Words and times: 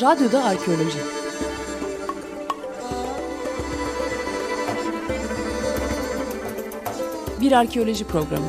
Radyoda 0.00 0.44
Arkeoloji 0.44 0.98
Bir 7.40 7.52
arkeoloji 7.52 8.04
programı. 8.04 8.46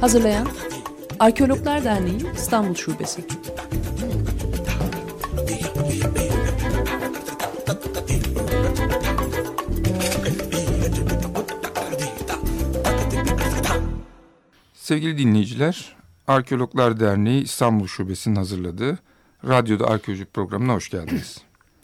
Hazırlayan 0.00 0.46
Arkeologlar 1.20 1.84
Derneği 1.84 2.18
İstanbul 2.36 2.74
Şubesi. 2.74 3.43
Sevgili 14.84 15.18
dinleyiciler, 15.18 15.96
Arkeologlar 16.26 17.00
Derneği 17.00 17.42
İstanbul 17.42 17.86
Şubesi'nin 17.86 18.36
hazırladığı 18.36 18.98
Radyoda 19.44 19.86
Arkeoloji 19.86 20.24
programına 20.24 20.74
hoş 20.74 20.90
geldiniz. 20.90 21.38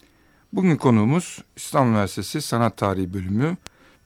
Bugün 0.52 0.76
konuğumuz 0.76 1.38
İstanbul 1.56 1.90
Üniversitesi 1.90 2.42
Sanat 2.42 2.76
Tarihi 2.76 3.14
Bölümü 3.14 3.56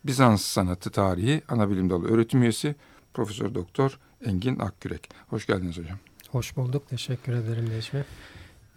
Bizans 0.05 0.45
Sanatı 0.45 0.91
Tarihi 0.91 1.43
Anabilim 1.49 1.91
Dalı 1.91 2.09
Öğretim 2.09 2.43
Üyesi 2.43 2.75
Profesör 3.15 3.55
Doktor 3.55 3.99
Engin 4.25 4.59
Akgürek. 4.59 5.09
Hoş 5.29 5.47
geldiniz 5.47 5.79
hocam. 5.79 5.99
Hoş 6.31 6.57
bulduk. 6.57 6.89
Teşekkür 6.89 7.33
ederim 7.33 7.71
Necmi. 7.71 8.05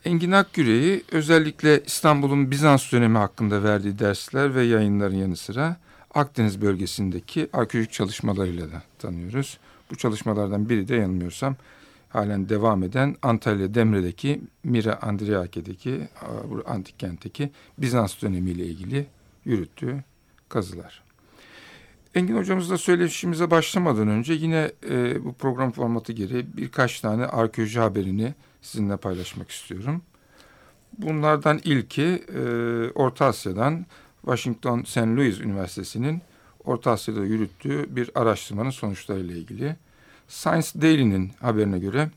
Engin 0.05 0.31
Akgürek'i 0.31 1.03
özellikle 1.11 1.84
İstanbul'un 1.84 2.52
Bizans 2.52 2.91
dönemi 2.91 3.17
hakkında 3.17 3.63
verdiği 3.63 4.00
dersler 4.00 4.56
ve 4.56 4.63
yayınların 4.63 5.17
yanı 5.17 5.36
sıra 5.36 5.78
Akdeniz 6.13 6.61
bölgesindeki 6.61 7.50
arkeolojik 7.53 7.94
çalışmalarıyla 7.94 8.72
da 8.72 8.84
tanıyoruz. 9.00 9.58
Bu 9.91 9.95
çalışmalardan 9.95 10.69
biri 10.69 10.88
de 10.88 10.95
yanılmıyorsam 10.95 11.55
halen 12.09 12.49
devam 12.49 12.83
eden 12.83 13.16
Antalya 13.21 13.73
Demre'deki 13.73 14.41
Mira 14.63 15.02
Andriake'deki 15.02 16.07
antik 16.66 16.99
kentteki 16.99 17.52
Bizans 17.77 18.21
dönemiyle 18.21 18.66
ilgili 18.66 19.07
yürüttüğü 19.45 20.03
kazılar. 20.49 21.03
Engin 22.16 22.38
hocamızla 22.38 22.77
söyleşimize 22.77 23.52
başlamadan 23.52 24.07
önce 24.07 24.33
yine 24.33 24.71
e, 24.89 25.23
bu 25.25 25.33
program 25.33 25.71
formatı 25.71 26.13
gereği 26.13 26.57
birkaç 26.57 27.01
tane 27.01 27.25
arkeoloji 27.25 27.79
haberini 27.79 28.33
sizinle 28.61 28.97
paylaşmak 28.97 29.51
istiyorum. 29.51 30.01
Bunlardan 30.97 31.59
ilki 31.63 32.03
e, 32.35 32.41
Orta 32.95 33.25
Asya'dan 33.25 33.85
Washington 34.22 34.83
St. 34.83 34.97
Louis 34.97 35.39
Üniversitesi'nin 35.39 36.22
Orta 36.67 36.91
Asya'da 36.91 37.25
yürüttüğü 37.25 37.95
bir 37.95 38.11
araştırmanın 38.15 38.69
sonuçlarıyla 38.69 39.35
ilgili. 39.35 39.75
Science 40.27 40.67
Daily'nin 40.81 41.31
haberine 41.39 41.79
göre 41.79 42.11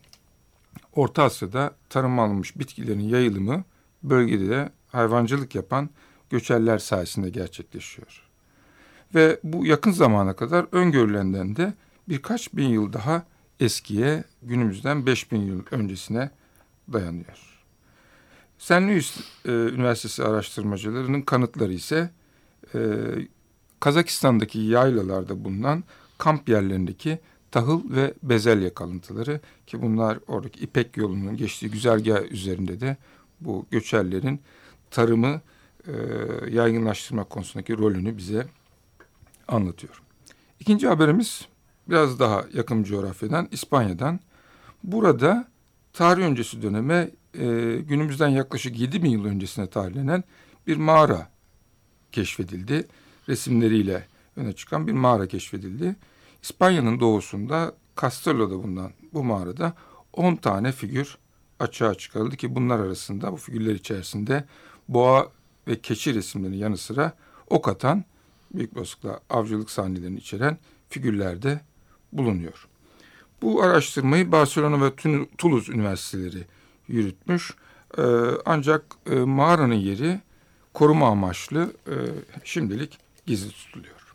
Orta 0.92 1.22
Asya'da 1.22 1.74
tarım 1.88 2.18
alınmış 2.18 2.58
bitkilerin 2.58 3.00
yayılımı 3.00 3.64
bölgede 4.02 4.48
de 4.48 4.70
hayvancılık 4.88 5.54
yapan 5.54 5.90
göçerler 6.30 6.78
sayesinde 6.78 7.30
gerçekleşiyor. 7.30 8.22
Ve 9.14 9.40
bu 9.44 9.66
yakın 9.66 9.90
zamana 9.90 10.36
kadar 10.36 10.66
öngörülenden 10.72 11.56
de 11.56 11.74
birkaç 12.08 12.54
bin 12.54 12.68
yıl 12.68 12.92
daha 12.92 13.24
eskiye 13.60 14.24
günümüzden 14.42 15.06
5000 15.06 15.40
yıl 15.40 15.62
öncesine 15.70 16.30
dayanıyor. 16.92 17.64
St. 18.58 18.72
Louis 18.72 19.20
e, 19.44 19.50
Üniversitesi 19.50 20.24
araştırmacılarının 20.24 21.22
kanıtları 21.22 21.72
ise 21.72 22.10
e, 22.74 22.78
Kazakistan'daki 23.80 24.58
yaylalarda 24.58 25.45
bulunan 25.45 25.85
kamp 26.18 26.48
yerlerindeki 26.48 27.18
tahıl 27.51 27.91
ve 27.91 28.14
bezelye 28.23 28.74
kalıntıları 28.74 29.41
ki 29.67 29.83
bunlar 29.83 30.18
oradaki 30.29 30.61
İpek 30.61 30.96
yolunun 30.96 31.36
geçtiği 31.36 31.70
güzergah 31.70 32.23
üzerinde 32.23 32.80
de 32.80 32.96
bu 33.40 33.67
göçerlerin 33.70 34.40
tarımı 34.90 35.40
e, 35.86 35.92
yaygınlaştırma 36.51 37.24
konusundaki 37.24 37.79
rolünü 37.79 38.17
bize 38.17 38.46
anlatıyor. 39.48 40.02
İkinci 40.61 40.89
haberimiz 40.89 41.48
biraz 41.89 42.19
daha 42.19 42.45
yakın 42.55 42.83
coğrafyadan 42.83 43.48
İspanya'dan. 43.51 44.20
Burada 44.85 45.48
tarih 45.92 46.24
öncesi 46.24 46.63
döneme 46.63 47.11
e, 47.35 47.77
günümüzden 47.89 48.29
yaklaşık 48.29 48.79
7 48.79 49.02
bin 49.02 49.11
yıl 49.11 49.24
öncesine 49.24 49.67
tarihlenen 49.67 50.24
bir 50.67 50.77
mağara 50.77 51.29
keşfedildi. 52.13 52.89
Resimleriyle 53.29 54.07
öne 54.36 54.53
çıkan 54.53 54.86
bir 54.86 54.92
mağara 54.92 55.27
keşfedildi. 55.27 55.97
İspanya'nın 56.42 57.01
doğusunda 57.01 57.75
Castello'da 58.01 58.63
bulunan 58.63 58.92
bu 59.13 59.25
mağarada 59.25 59.73
10 60.13 60.36
tane 60.36 60.73
figür 60.73 61.19
açığa 61.61 61.95
çıkarıldı 61.95 62.36
ki 62.36 62.55
bunlar 62.55 62.79
arasında 62.79 63.33
bu 63.33 63.36
figürler 63.36 63.75
içerisinde 63.75 64.45
boğa 64.89 65.29
ve 65.69 65.81
keçi 65.81 66.14
resimlerinin 66.14 66.57
yanı 66.57 66.77
sıra 66.77 67.13
ok 67.51 67.69
atan 67.69 68.05
büyük 68.55 68.77
olasılıkla 68.77 69.20
avcılık 69.31 69.70
sahnelerini 69.70 70.19
içeren 70.19 70.58
figürlerde 70.89 71.61
bulunuyor. 72.13 72.69
Bu 73.42 73.63
araştırmayı 73.63 74.33
Barcelona 74.33 74.85
ve 74.85 74.92
Toulouse 75.39 75.73
üniversiteleri 75.73 76.45
yürütmüş. 76.89 77.55
Ee, 77.98 78.02
ancak 78.45 78.85
e, 79.11 79.14
mağaranın 79.14 79.75
yeri 79.75 80.20
koruma 80.75 81.08
amaçlı 81.08 81.73
e, 81.87 81.95
şimdilik 82.45 82.98
gizli 83.30 83.51
tutuluyor. 83.51 84.14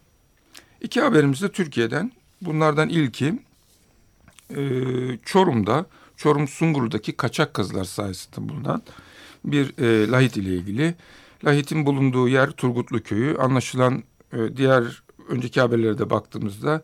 İki 0.81 1.01
haberimiz 1.01 1.41
de 1.41 1.51
Türkiye'den. 1.51 2.11
Bunlardan 2.41 2.89
ilki 2.89 3.39
e, 4.49 4.61
Çorum'da, 5.25 5.85
Çorum 6.17 6.47
Sungurlu'daki 6.47 7.11
kaçak 7.11 7.53
kazılar 7.53 7.83
sayesinde 7.83 8.49
bulunan 8.49 8.81
bir 9.45 9.77
e, 9.77 10.11
lahit 10.11 10.37
ile 10.37 10.49
ilgili. 10.55 10.95
Lahitin 11.45 11.85
bulunduğu 11.85 12.27
yer 12.27 12.51
Turgutlu 12.51 13.03
Köyü. 13.03 13.37
Anlaşılan 13.37 14.03
e, 14.33 14.57
diğer 14.57 15.03
önceki 15.29 15.61
haberlere 15.61 15.97
de 15.97 16.09
baktığımızda 16.09 16.81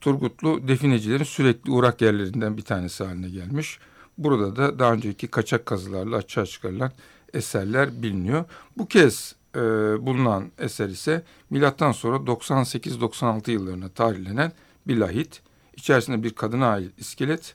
Turgutlu 0.00 0.68
definecilerin 0.68 1.24
sürekli 1.24 1.70
uğrak 1.70 2.00
yerlerinden 2.00 2.56
bir 2.56 2.62
tanesi 2.62 3.04
haline 3.04 3.30
gelmiş. 3.30 3.78
Burada 4.18 4.56
da 4.56 4.78
daha 4.78 4.92
önceki 4.92 5.26
kaçak 5.26 5.66
kazılarla 5.66 6.16
açığa 6.16 6.46
çıkarılan 6.46 6.92
eserler 7.34 8.02
biliniyor. 8.02 8.44
Bu 8.78 8.88
kez 8.88 9.34
e, 9.56 9.60
bulunan 10.06 10.52
eser 10.58 10.88
ise 10.88 11.22
milattan 11.50 11.92
sonra 11.92 12.16
98-96 12.16 13.50
yıllarına 13.50 13.88
tarihlenen 13.88 14.52
bir 14.86 14.96
lahit. 14.96 15.42
İçerisinde 15.76 16.22
bir 16.22 16.30
kadına 16.30 16.66
ait 16.66 16.92
iskelet 16.98 17.54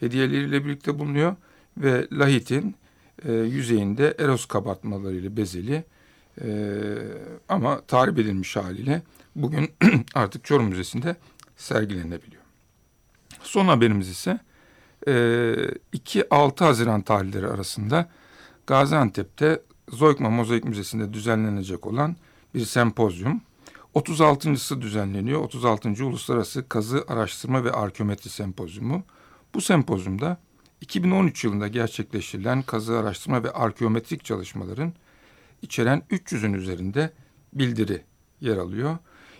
hediyeleriyle 0.00 0.64
birlikte 0.64 0.98
bulunuyor 0.98 1.36
ve 1.76 2.08
lahitin 2.12 2.76
e, 3.24 3.32
yüzeyinde 3.32 4.14
eros 4.18 4.46
kabartmalarıyla 4.46 5.36
bezeli 5.36 5.84
e, 6.42 6.48
ama 7.48 7.80
tarif 7.80 8.18
edilmiş 8.18 8.56
haliyle 8.56 9.02
bugün 9.36 9.70
artık 10.14 10.44
Çorum 10.44 10.68
Müzesi'nde 10.68 11.16
sergilenebiliyor. 11.56 12.42
Son 13.42 13.66
haberimiz 13.66 14.08
ise 14.08 14.38
e, 15.06 15.12
2-6 15.94 16.64
Haziran 16.64 17.02
tarihleri 17.02 17.46
arasında 17.46 18.10
Gaziantep'te 18.66 19.62
Zoykma 19.94 20.30
Mozaik 20.30 20.64
Müzesi'nde 20.64 21.12
düzenlenecek 21.12 21.86
olan 21.86 22.16
bir 22.54 22.64
sempozyum. 22.64 23.40
36.sı 23.94 24.82
düzenleniyor. 24.82 25.40
36. 25.40 26.06
Uluslararası 26.06 26.68
Kazı 26.68 27.04
Araştırma 27.08 27.64
ve 27.64 27.72
Arkeometri 27.72 28.30
Sempozyumu. 28.30 29.02
Bu 29.54 29.60
sempozyumda 29.60 30.38
2013 30.80 31.44
yılında 31.44 31.68
gerçekleştirilen 31.68 32.62
kazı 32.62 32.98
araştırma 32.98 33.44
ve 33.44 33.50
arkeometrik 33.50 34.24
çalışmaların 34.24 34.92
içeren 35.62 36.02
300'ün 36.10 36.52
üzerinde 36.52 37.12
bildiri 37.52 38.02
yer 38.40 38.56
alıyor. 38.56 38.98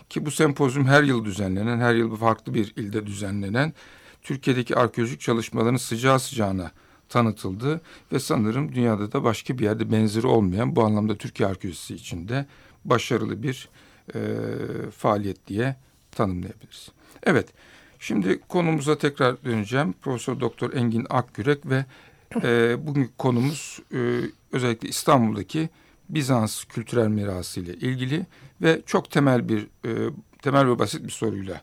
Ki 0.09 0.25
bu 0.25 0.31
sempozyum 0.31 0.85
her 0.85 1.03
yıl 1.03 1.25
düzenlenen, 1.25 1.79
her 1.79 1.95
yıl 1.95 2.15
farklı 2.15 2.53
bir 2.53 2.73
ilde 2.75 3.05
düzenlenen 3.05 3.73
Türkiye'deki 4.21 4.75
arkeolojik 4.75 5.21
çalışmaların 5.21 5.75
sıcağı 5.75 6.19
sıcağına 6.19 6.71
tanıtıldı 7.09 7.81
ve 8.11 8.19
sanırım 8.19 8.75
dünyada 8.75 9.11
da 9.11 9.23
başka 9.23 9.57
bir 9.57 9.63
yerde 9.63 9.91
benzeri 9.91 10.27
olmayan 10.27 10.75
bu 10.75 10.83
anlamda 10.83 11.15
Türkiye 11.15 11.49
arkeolojisi 11.49 11.95
içinde 11.95 12.45
başarılı 12.85 13.43
bir 13.43 13.69
e, 14.15 14.19
faaliyet 14.91 15.47
diye 15.47 15.75
tanımlayabiliriz. 16.11 16.91
Evet, 17.23 17.47
şimdi 17.99 18.39
konumuza 18.47 18.97
tekrar 18.97 19.43
döneceğim. 19.43 19.93
Profesör 20.01 20.39
Doktor 20.39 20.73
Engin 20.73 21.07
Akgürek 21.09 21.65
ve 21.65 21.85
e, 22.43 22.77
bugünkü 22.87 23.11
konumuz 23.17 23.79
e, 23.93 24.21
özellikle 24.51 24.89
İstanbul'daki 24.89 25.69
Bizans 26.09 26.63
kültürel 26.63 27.07
mirası 27.07 27.59
ile 27.59 27.73
ilgili 27.73 28.25
ve 28.61 28.81
çok 28.85 29.11
temel 29.11 29.49
bir 29.49 29.67
e, 29.85 30.09
temel 30.41 30.67
ve 30.67 30.79
basit 30.79 31.03
bir 31.03 31.11
soruyla 31.11 31.61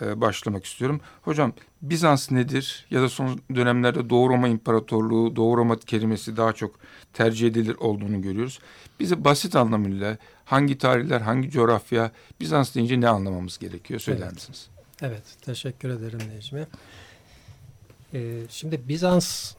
e, 0.00 0.20
başlamak 0.20 0.64
istiyorum. 0.64 1.00
Hocam 1.22 1.52
Bizans 1.82 2.30
nedir? 2.30 2.86
Ya 2.90 3.02
da 3.02 3.08
son 3.08 3.40
dönemlerde 3.54 4.10
Doğu 4.10 4.28
Roma 4.28 4.48
İmparatorluğu, 4.48 5.36
Doğu 5.36 5.56
Roma 5.56 5.78
kelimesi 5.78 6.36
daha 6.36 6.52
çok 6.52 6.74
tercih 7.12 7.48
edilir 7.48 7.76
olduğunu 7.76 8.22
görüyoruz. 8.22 8.58
Bize 9.00 9.24
basit 9.24 9.56
anlamıyla 9.56 10.16
hangi 10.44 10.78
tarihler, 10.78 11.20
hangi 11.20 11.50
coğrafya, 11.50 12.10
Bizans 12.40 12.74
deyince 12.74 13.00
ne 13.00 13.08
anlamamız 13.08 13.58
gerekiyor 13.58 14.00
söyler 14.00 14.22
Evet. 14.22 14.34
misiniz? 14.34 14.68
Evet, 15.02 15.22
teşekkür 15.42 15.88
ederim 15.88 16.18
Necmi. 16.36 16.66
Ee, 18.14 18.40
şimdi 18.50 18.88
Bizans 18.88 19.54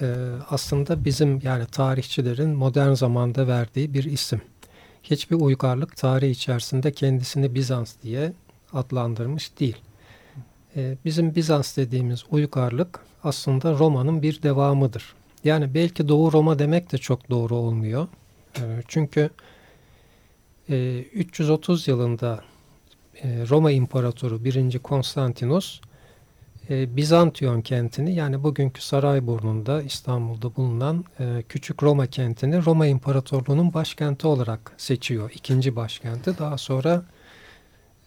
e, 0.00 0.06
aslında 0.50 1.04
bizim 1.04 1.40
yani 1.42 1.66
tarihçilerin 1.66 2.50
modern 2.50 2.92
zamanda 2.92 3.48
verdiği 3.48 3.94
bir 3.94 4.04
isim. 4.04 4.40
Hiçbir 5.02 5.36
uygarlık 5.36 5.96
tarih 5.96 6.30
içerisinde 6.30 6.92
kendisini 6.92 7.54
Bizans 7.54 7.94
diye 8.02 8.32
adlandırmış 8.72 9.60
değil. 9.60 9.76
Ee, 10.76 10.96
bizim 11.04 11.34
Bizans 11.34 11.76
dediğimiz 11.76 12.24
uygarlık 12.30 13.00
aslında 13.24 13.78
Roma'nın 13.78 14.22
bir 14.22 14.42
devamıdır. 14.42 15.14
Yani 15.44 15.74
belki 15.74 16.08
Doğu 16.08 16.32
Roma 16.32 16.58
demek 16.58 16.92
de 16.92 16.98
çok 16.98 17.30
doğru 17.30 17.54
olmuyor. 17.54 18.08
Ee, 18.58 18.82
çünkü 18.88 19.30
e, 20.68 20.98
330 21.12 21.88
yılında 21.88 22.44
e, 23.22 23.44
Roma 23.48 23.70
İmparatoru 23.70 24.44
1. 24.44 24.78
Konstantinos 24.78 25.80
e, 26.70 26.96
Bizantiyon 26.96 27.62
kentini 27.62 28.14
yani 28.14 28.42
bugünkü 28.42 28.82
Sarayburnu'nda 28.82 29.82
İstanbul'da 29.82 30.56
bulunan 30.56 31.04
e, 31.20 31.42
küçük 31.48 31.82
Roma 31.82 32.06
kentini 32.06 32.64
Roma 32.64 32.86
İmparatorluğu'nun 32.86 33.74
başkenti 33.74 34.26
olarak 34.26 34.72
seçiyor. 34.76 35.30
ikinci 35.34 35.76
başkenti. 35.76 36.38
Daha 36.38 36.58
sonra 36.58 37.02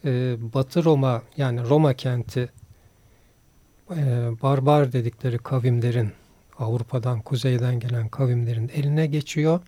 e, 0.06 0.36
Batı 0.54 0.84
Roma 0.84 1.22
yani 1.38 1.62
Roma 1.70 1.94
kenti 1.94 2.50
e, 3.92 4.30
barbar 4.42 4.94
dedikleri 4.94 5.38
kavimlerin 5.38 6.12
Avrupa'dan 6.60 7.22
kuzeyden 7.22 7.80
gelen 7.80 8.10
kavimlerin 8.10 8.72
eline 8.76 9.08
geçiyor. 9.08 9.60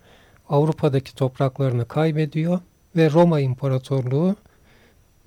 Avrupa'daki 0.48 1.14
topraklarını 1.14 1.88
kaybediyor 1.88 2.60
ve 2.96 3.10
Roma 3.10 3.40
İmparatorluğu 3.40 4.36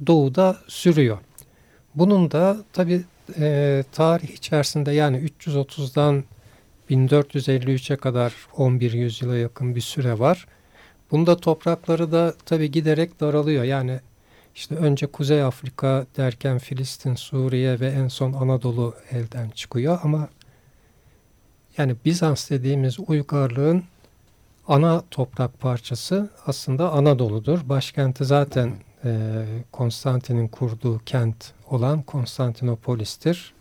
doğuda 0.07 0.57
sürüyor. 0.67 1.17
Bunun 1.95 2.31
da 2.31 2.57
tabi 2.73 3.03
e, 3.39 3.83
tarih 3.91 4.29
içerisinde 4.29 4.91
yani 4.91 5.17
330'dan 5.17 6.23
1453'e 6.89 7.95
kadar 7.95 8.33
11 8.57 8.93
yüzyıla 8.93 9.37
yakın 9.37 9.75
bir 9.75 9.81
süre 9.81 10.19
var. 10.19 10.47
Bunda 11.11 11.37
toprakları 11.37 12.11
da 12.11 12.33
tabi 12.45 12.71
giderek 12.71 13.19
daralıyor. 13.19 13.63
Yani 13.63 13.99
işte 14.55 14.75
önce 14.75 15.07
Kuzey 15.07 15.43
Afrika 15.43 16.05
derken 16.17 16.57
Filistin, 16.57 17.15
Suriye 17.15 17.79
ve 17.79 17.87
en 17.87 18.07
son 18.07 18.33
Anadolu 18.33 18.95
elden 19.11 19.49
çıkıyor 19.49 19.99
ama 20.03 20.27
yani 21.77 21.95
Bizans 22.05 22.49
dediğimiz 22.49 22.99
uygarlığın 23.07 23.83
ana 24.67 25.03
toprak 25.11 25.59
parçası 25.59 26.29
aslında 26.45 26.91
Anadolu'dur. 26.91 27.69
Başkenti 27.69 28.25
zaten 28.25 28.73
e, 29.05 29.43
Konstantin'in 29.71 30.47
kurduğu 30.47 30.99
kent 31.05 31.53
olan 31.69 32.01
Konstantinopolis'tir. 32.01 33.53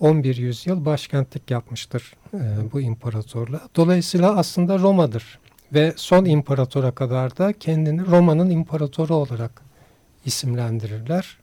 11 0.00 0.36
yüzyıl 0.36 0.84
başkentlik 0.84 1.50
yapmıştır 1.50 2.14
e, 2.34 2.38
bu 2.72 2.80
imparatorluğa. 2.80 3.60
Dolayısıyla 3.76 4.36
aslında 4.36 4.78
Roma'dır. 4.78 5.39
Ve 5.74 5.92
son 5.96 6.24
imparatora 6.24 6.90
kadar 6.90 7.36
da 7.36 7.52
kendini 7.52 8.06
Roma'nın 8.06 8.50
imparatoru 8.50 9.14
olarak 9.14 9.62
isimlendirirler. 10.24 11.38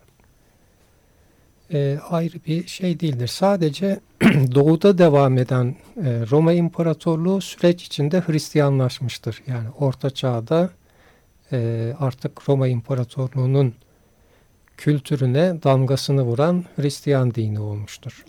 E, 1.74 2.00
ayrı 2.10 2.38
bir 2.48 2.68
şey 2.68 3.00
değildir. 3.00 3.28
Sadece 3.28 4.00
doğuda 4.56 4.98
devam 4.98 5.38
eden 5.38 5.76
e, 5.98 6.26
Roma 6.32 6.54
İmparatorluğu 6.54 7.42
süreç 7.42 7.84
içinde 7.84 8.24
Hristiyanlaşmıştır. 8.28 9.44
Yani 9.48 9.70
Orta 9.80 10.10
Çağ'da 10.10 10.70
e, 11.52 11.94
artık 12.00 12.50
Roma 12.50 12.68
İmparatorluğu'nun 12.68 13.74
kültürüne 14.78 15.64
damgasını 15.64 16.24
vuran 16.24 16.66
Hristiyan 16.76 17.34
dini 17.34 17.60
olmuştur. 17.60 18.26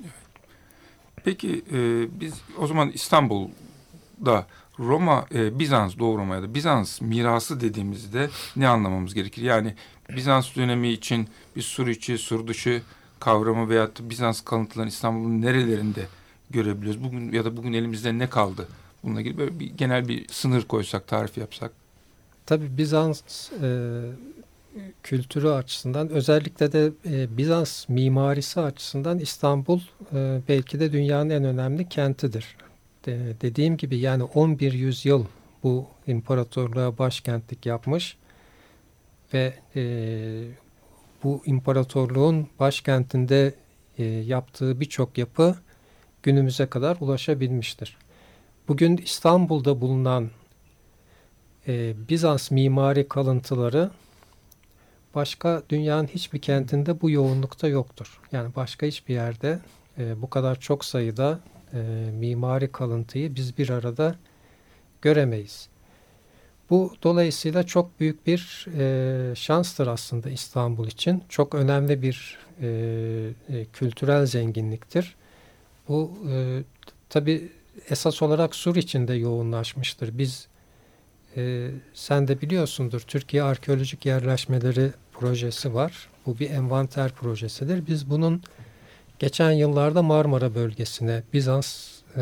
Peki 1.24 1.64
e, 1.72 1.78
biz 2.20 2.34
o 2.58 2.66
zaman 2.66 2.90
İstanbul'da 2.90 4.46
Roma, 4.78 5.26
e, 5.34 5.58
Bizans, 5.58 5.98
Doğu 5.98 6.18
Roma 6.18 6.34
ya 6.34 6.42
da 6.42 6.54
Bizans 6.54 7.00
mirası 7.00 7.60
dediğimizde 7.60 8.28
ne 8.56 8.68
anlamamız 8.68 9.14
gerekir? 9.14 9.42
Yani 9.42 9.74
Bizans 10.16 10.56
dönemi 10.56 10.88
için 10.88 11.28
bir 11.56 11.62
sur 11.62 11.86
içi, 11.86 12.18
sur 12.18 12.46
dışı 12.46 12.82
kavramı 13.20 13.68
veyahut 13.68 14.00
Bizans 14.00 14.40
kalıntılarını 14.40 14.90
İstanbul'un 14.90 15.42
nerelerinde 15.42 16.06
görebiliyoruz? 16.50 17.04
Bugün 17.04 17.32
ya 17.32 17.44
da 17.44 17.56
bugün 17.56 17.72
elimizde 17.72 18.18
ne 18.18 18.30
kaldı? 18.30 18.68
Bununla 19.02 19.20
ilgili 19.20 19.38
böyle 19.38 19.60
bir 19.60 19.66
genel 19.66 20.08
bir 20.08 20.28
sınır 20.28 20.62
koysak, 20.62 21.06
tarif 21.06 21.38
yapsak. 21.38 21.72
Tabi 22.46 22.78
Bizans 22.78 23.52
e, 23.62 24.00
kültürü 25.02 25.48
açısından 25.48 26.08
özellikle 26.08 26.72
de 26.72 26.92
e, 27.06 27.36
Bizans 27.36 27.88
mimarisi 27.88 28.60
açısından 28.60 29.18
İstanbul 29.18 29.80
e, 30.14 30.40
belki 30.48 30.80
de 30.80 30.92
dünyanın 30.92 31.30
en 31.30 31.44
önemli 31.44 31.88
kentidir. 31.88 32.56
De, 33.08 33.40
dediğim 33.40 33.76
gibi 33.76 33.98
yani 33.98 34.22
11 34.22 34.72
yüzyıl 34.72 35.24
bu 35.62 35.86
imparatorluğa 36.06 36.98
başkentlik 36.98 37.66
yapmış 37.66 38.16
ve 39.34 39.54
e, 39.76 39.82
bu 41.24 41.42
imparatorluğun 41.46 42.48
başkentinde 42.58 43.54
e, 43.98 44.04
yaptığı 44.04 44.80
birçok 44.80 45.18
yapı 45.18 45.56
günümüze 46.22 46.66
kadar 46.66 46.96
ulaşabilmiştir. 47.00 47.96
Bugün 48.68 48.96
İstanbul'da 48.96 49.80
bulunan 49.80 50.30
e, 51.68 51.94
Bizans 52.08 52.50
mimari 52.50 53.08
kalıntıları 53.08 53.90
başka 55.14 55.62
dünyanın 55.68 56.06
hiçbir 56.06 56.38
kentinde 56.38 57.00
bu 57.00 57.10
yoğunlukta 57.10 57.68
yoktur. 57.68 58.20
Yani 58.32 58.54
başka 58.56 58.86
hiçbir 58.86 59.14
yerde 59.14 59.60
e, 59.98 60.22
bu 60.22 60.30
kadar 60.30 60.60
çok 60.60 60.84
sayıda 60.84 61.40
e, 61.74 62.10
mimari 62.12 62.72
kalıntıyı 62.72 63.34
biz 63.34 63.58
bir 63.58 63.70
arada 63.70 64.14
göremeyiz. 65.02 65.68
Bu 66.70 66.94
dolayısıyla 67.02 67.62
çok 67.62 68.00
büyük 68.00 68.26
bir 68.26 68.66
e, 68.78 69.34
şanstır 69.34 69.86
aslında 69.86 70.30
İstanbul 70.30 70.86
için. 70.86 71.22
Çok 71.28 71.54
önemli 71.54 72.02
bir 72.02 72.38
e, 72.60 72.68
e, 73.48 73.64
kültürel 73.72 74.26
zenginliktir. 74.26 75.16
Bu 75.88 76.18
e, 76.30 76.62
tabi 77.08 77.48
esas 77.90 78.22
olarak 78.22 78.54
Sur 78.54 78.76
içinde 78.76 79.14
yoğunlaşmıştır. 79.14 80.18
Biz 80.18 80.48
e, 81.36 81.70
sen 81.94 82.28
de 82.28 82.40
biliyorsundur 82.40 83.00
Türkiye 83.00 83.42
Arkeolojik 83.42 84.06
Yerleşmeleri 84.06 84.90
projesi 85.12 85.74
var. 85.74 86.08
Bu 86.26 86.38
bir 86.38 86.50
envanter 86.50 87.12
projesidir. 87.12 87.86
Biz 87.86 88.10
bunun 88.10 88.42
geçen 89.18 89.50
yıllarda 89.50 90.02
Marmara 90.02 90.54
bölgesine 90.54 91.22
Bizans 91.32 91.98
e, 92.16 92.20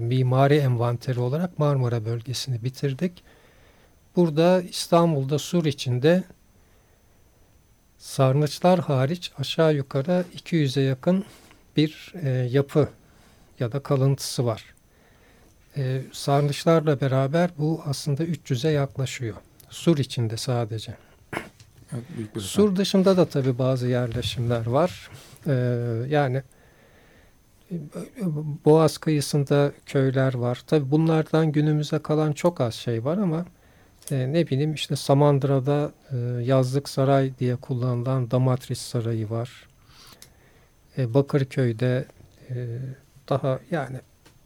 mimari 0.00 0.56
envanteri 0.56 1.20
olarak 1.20 1.58
Marmara 1.58 2.04
bölgesini 2.04 2.64
bitirdik. 2.64 3.22
Burada 4.16 4.62
İstanbul'da 4.62 5.38
Sur 5.38 5.64
içinde 5.64 6.24
sarnıçlar 7.98 8.80
hariç 8.80 9.32
aşağı 9.38 9.74
yukarı 9.74 10.24
200'e 10.36 10.82
yakın 10.82 11.24
bir 11.76 12.12
e, 12.22 12.28
yapı 12.28 12.88
ya 13.60 13.72
da 13.72 13.80
kalıntısı 13.80 14.46
var. 14.46 14.64
E, 15.76 16.02
sarnıçlarla 16.12 17.00
beraber 17.00 17.50
bu 17.58 17.82
aslında 17.84 18.24
300'e 18.24 18.70
yaklaşıyor. 18.70 19.36
Sur 19.70 19.98
içinde 19.98 20.36
sadece. 20.36 20.96
Evet, 21.92 22.42
Sur 22.42 22.76
dışında 22.76 23.16
da 23.16 23.24
tabii 23.28 23.58
bazı 23.58 23.88
yerleşimler 23.88 24.66
var. 24.66 25.10
E, 25.46 25.52
yani 26.08 26.42
e, 27.70 27.76
Boğaz 28.64 28.98
kıyısında 28.98 29.72
köyler 29.86 30.34
var. 30.34 30.62
Tabii 30.66 30.90
bunlardan 30.90 31.52
günümüze 31.52 31.98
kalan 31.98 32.32
çok 32.32 32.60
az 32.60 32.74
şey 32.74 33.04
var 33.04 33.18
ama 33.18 33.44
e, 34.10 34.32
ne 34.32 34.46
bileyim 34.46 34.74
işte 34.74 34.96
Samandıra'da 34.96 35.92
e, 36.12 36.16
yazlık 36.42 36.88
saray 36.88 37.38
diye 37.38 37.56
kullanılan 37.56 38.30
Damatris 38.30 38.80
Sarayı 38.80 39.30
var. 39.30 39.68
E, 40.98 41.14
Bakırköy'de 41.14 42.04
e, 42.50 42.78
daha 43.28 43.60
yani 43.70 44.00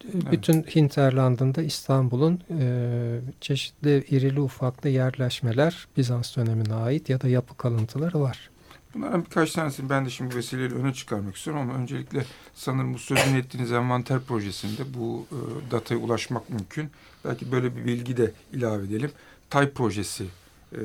Evet. 0.05 0.33
bütün 0.33 0.63
hinterlandında 0.63 1.63
İstanbul'un 1.63 2.41
e, 2.61 3.21
çeşitli 3.41 4.05
irili 4.11 4.41
ufaklı 4.41 4.89
yerleşmeler 4.89 5.89
Bizans 5.97 6.37
dönemine 6.37 6.75
ait 6.75 7.09
ya 7.09 7.21
da 7.21 7.29
yapı 7.29 7.57
kalıntıları 7.57 8.21
var. 8.21 8.51
Bunlardan 8.95 9.25
birkaç 9.25 9.53
tanesini 9.53 9.91
ben 9.91 10.07
de 10.07 10.11
şimdi 10.11 10.35
bu 10.35 10.37
vesileyle 10.39 10.75
öne 10.75 10.95
çıkarmak 10.95 11.37
istiyorum 11.37 11.63
ama 11.63 11.75
öncelikle 11.79 12.25
sanırım 12.55 12.95
bu 12.95 12.99
sözünü 12.99 13.39
ettiğiniz 13.39 13.73
envanter 13.73 14.21
projesinde 14.21 14.95
bu 14.95 15.27
e, 15.31 15.37
dataya 15.71 15.97
ulaşmak 15.97 16.51
mümkün. 16.51 16.91
Belki 17.25 17.53
böyle 17.53 17.77
bir 17.77 17.85
bilgi 17.85 18.17
de 18.17 18.33
ilave 18.53 18.85
edelim. 18.85 19.11
TAY 19.51 19.69
projesi 19.69 20.27
e, 20.73 20.79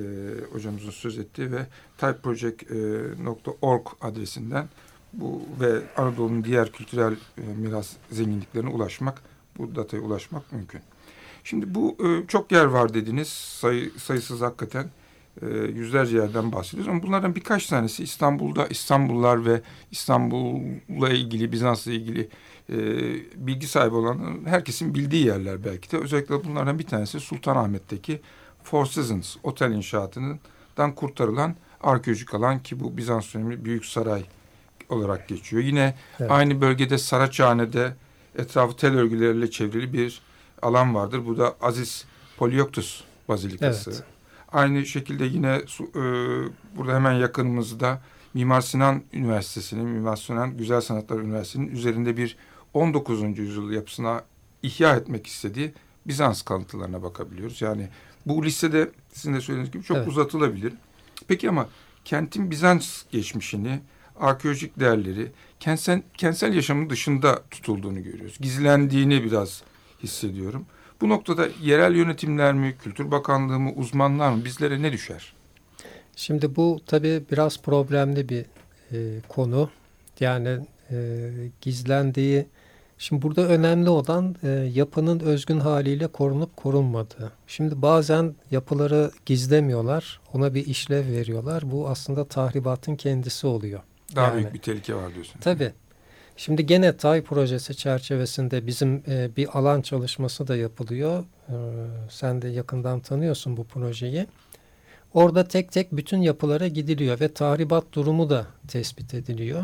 hocamızın 0.51 0.91
söz 0.91 1.17
ettiği 1.17 1.51
ve 1.51 1.65
typeproject.org 1.97 3.87
adresinden 4.01 4.69
bu 5.13 5.41
ve 5.59 5.81
Anadolu'nun 5.97 6.43
diğer 6.43 6.71
kültürel 6.71 7.13
e, 7.13 7.41
miras 7.41 7.93
zenginliklerine 8.11 8.69
ulaşmak, 8.69 9.21
bu 9.57 9.75
dataya 9.75 9.99
ulaşmak 9.99 10.51
mümkün. 10.51 10.81
Şimdi 11.43 11.75
bu 11.75 11.97
e, 12.05 12.27
çok 12.27 12.51
yer 12.51 12.65
var 12.65 12.93
dediniz, 12.93 13.27
sayı, 13.27 13.91
sayısız 13.97 14.41
hakikaten 14.41 14.89
e, 15.41 15.45
yüzlerce 15.47 16.17
yerden 16.17 16.51
bahsediyoruz 16.51 16.89
ama 16.89 17.03
bunlardan 17.03 17.35
birkaç 17.35 17.67
tanesi 17.67 18.03
İstanbul'da 18.03 18.67
İstanbullular 18.67 19.45
ve 19.45 19.61
İstanbul'la 19.91 21.09
ilgili, 21.09 21.51
Bizans'la 21.51 21.91
ilgili 21.91 22.29
e, 22.69 22.77
bilgi 23.47 23.67
sahibi 23.67 23.95
olan 23.95 24.41
herkesin 24.45 24.95
bildiği 24.95 25.25
yerler 25.25 25.65
belki 25.65 25.91
de. 25.91 25.97
Özellikle 25.97 26.43
bunlardan 26.43 26.79
bir 26.79 26.87
tanesi 26.87 27.19
Sultanahmet'teki 27.19 28.21
Four 28.63 28.85
Seasons 28.85 29.35
otel 29.43 29.71
inşaatından 29.71 30.95
kurtarılan 30.95 31.55
arkeolojik 31.81 32.33
alan 32.33 32.63
ki 32.63 32.79
bu 32.79 32.97
Bizans 32.97 33.33
dönemi 33.33 33.65
Büyük 33.65 33.85
Saray 33.85 34.23
olarak 34.89 35.27
geçiyor. 35.27 35.63
Yine 35.63 35.95
Evet. 36.19 36.31
aynı 36.31 36.61
bölgede 36.61 36.97
Saraçhane'de 36.97 37.93
etrafı 38.37 38.75
tel 38.75 38.97
örgüleriyle 38.97 39.51
çevrili 39.51 39.93
bir 39.93 40.21
alan 40.61 40.95
vardır. 40.95 41.25
Bu 41.25 41.37
da 41.37 41.55
Aziz 41.61 42.05
Polioktos 42.37 43.01
Bazilikası. 43.27 43.91
Evet. 43.91 44.03
Aynı 44.51 44.85
şekilde 44.85 45.25
yine 45.25 45.55
e, 45.55 46.01
burada 46.77 46.95
hemen 46.95 47.13
yakınımızda 47.13 48.01
Mimar 48.33 48.61
Sinan 48.61 49.03
Üniversitesi'nin, 49.13 49.85
Mimar 49.85 50.15
Sinan 50.15 50.57
Güzel 50.57 50.81
Sanatlar 50.81 51.19
Üniversitesi'nin 51.19 51.67
üzerinde 51.67 52.17
bir 52.17 52.37
19. 52.73 53.39
yüzyıl 53.39 53.71
yapısına 53.71 54.23
ihya 54.63 54.95
etmek 54.95 55.27
istediği 55.27 55.73
Bizans 56.07 56.41
kalıntılarına 56.41 57.03
bakabiliyoruz. 57.03 57.61
Yani 57.61 57.89
bu 58.25 58.45
listede 58.45 58.91
sizin 59.13 59.33
de 59.33 59.41
söylediğiniz 59.41 59.71
gibi 59.71 59.83
çok 59.83 59.97
Evet. 59.97 60.07
uzatılabilir. 60.07 60.73
Peki 61.27 61.49
ama 61.49 61.67
kentin 62.05 62.51
Bizans 62.51 63.03
geçmişini, 63.11 63.79
arkeolojik 64.19 64.79
değerleri 64.79 65.31
kentsel, 65.59 66.01
kentsel 66.17 66.53
yaşamın 66.53 66.89
dışında 66.89 67.43
tutulduğunu 67.51 68.03
görüyoruz. 68.03 68.37
Gizlendiğini 68.39 69.23
biraz 69.23 69.63
hissediyorum. 70.03 70.65
Bu 71.01 71.09
noktada 71.09 71.47
yerel 71.63 71.95
yönetimler 71.95 72.53
mi, 72.53 72.75
Kültür 72.83 73.11
Bakanlığı 73.11 73.59
mı, 73.59 73.71
uzmanlar 73.75 74.31
mı 74.31 74.45
bizlere 74.45 74.81
ne 74.81 74.91
düşer? 74.91 75.33
Şimdi 76.15 76.55
bu 76.55 76.79
tabii 76.85 77.23
biraz 77.31 77.61
problemli 77.61 78.29
bir 78.29 78.45
e, 78.91 79.21
konu. 79.27 79.69
Yani 80.19 80.59
e, 80.91 80.97
gizlendiği. 81.61 82.47
Şimdi 82.97 83.21
burada 83.21 83.41
önemli 83.47 83.89
olan 83.89 84.35
e, 84.43 84.47
yapının 84.49 85.19
özgün 85.19 85.59
haliyle 85.59 86.07
korunup 86.07 86.57
korunmadığı. 86.57 87.31
Şimdi 87.47 87.81
bazen 87.81 88.35
yapıları 88.51 89.11
gizlemiyorlar, 89.25 90.19
ona 90.33 90.53
bir 90.53 90.65
işlev 90.65 91.07
veriyorlar. 91.11 91.71
Bu 91.71 91.89
aslında 91.89 92.25
tahribatın 92.25 92.95
kendisi 92.95 93.47
oluyor. 93.47 93.81
Daha 94.15 94.27
Yani- 94.27 94.35
büyük 94.37 94.53
bir 94.53 94.59
tehlike 94.59 94.95
var 94.95 95.13
diyorsun. 95.13 95.39
Tabii. 95.41 95.71
Şimdi 96.37 96.65
gene 96.65 96.97
TAY 96.97 97.21
projesi 97.21 97.75
çerçevesinde 97.75 98.67
bizim 98.67 99.03
e, 99.07 99.29
bir 99.37 99.57
alan 99.57 99.81
çalışması 99.81 100.47
da 100.47 100.55
yapılıyor. 100.55 101.23
E, 101.49 101.55
sen 102.09 102.41
de 102.41 102.47
yakından 102.47 102.99
tanıyorsun 102.99 103.57
bu 103.57 103.63
projeyi. 103.63 104.27
Orada 105.13 105.47
tek 105.47 105.71
tek 105.71 105.91
bütün 105.91 106.17
yapılara 106.17 106.67
gidiliyor 106.67 107.19
ve 107.19 107.33
tahribat 107.33 107.83
durumu 107.93 108.29
da 108.29 108.47
tespit 108.67 109.13
ediliyor. 109.13 109.63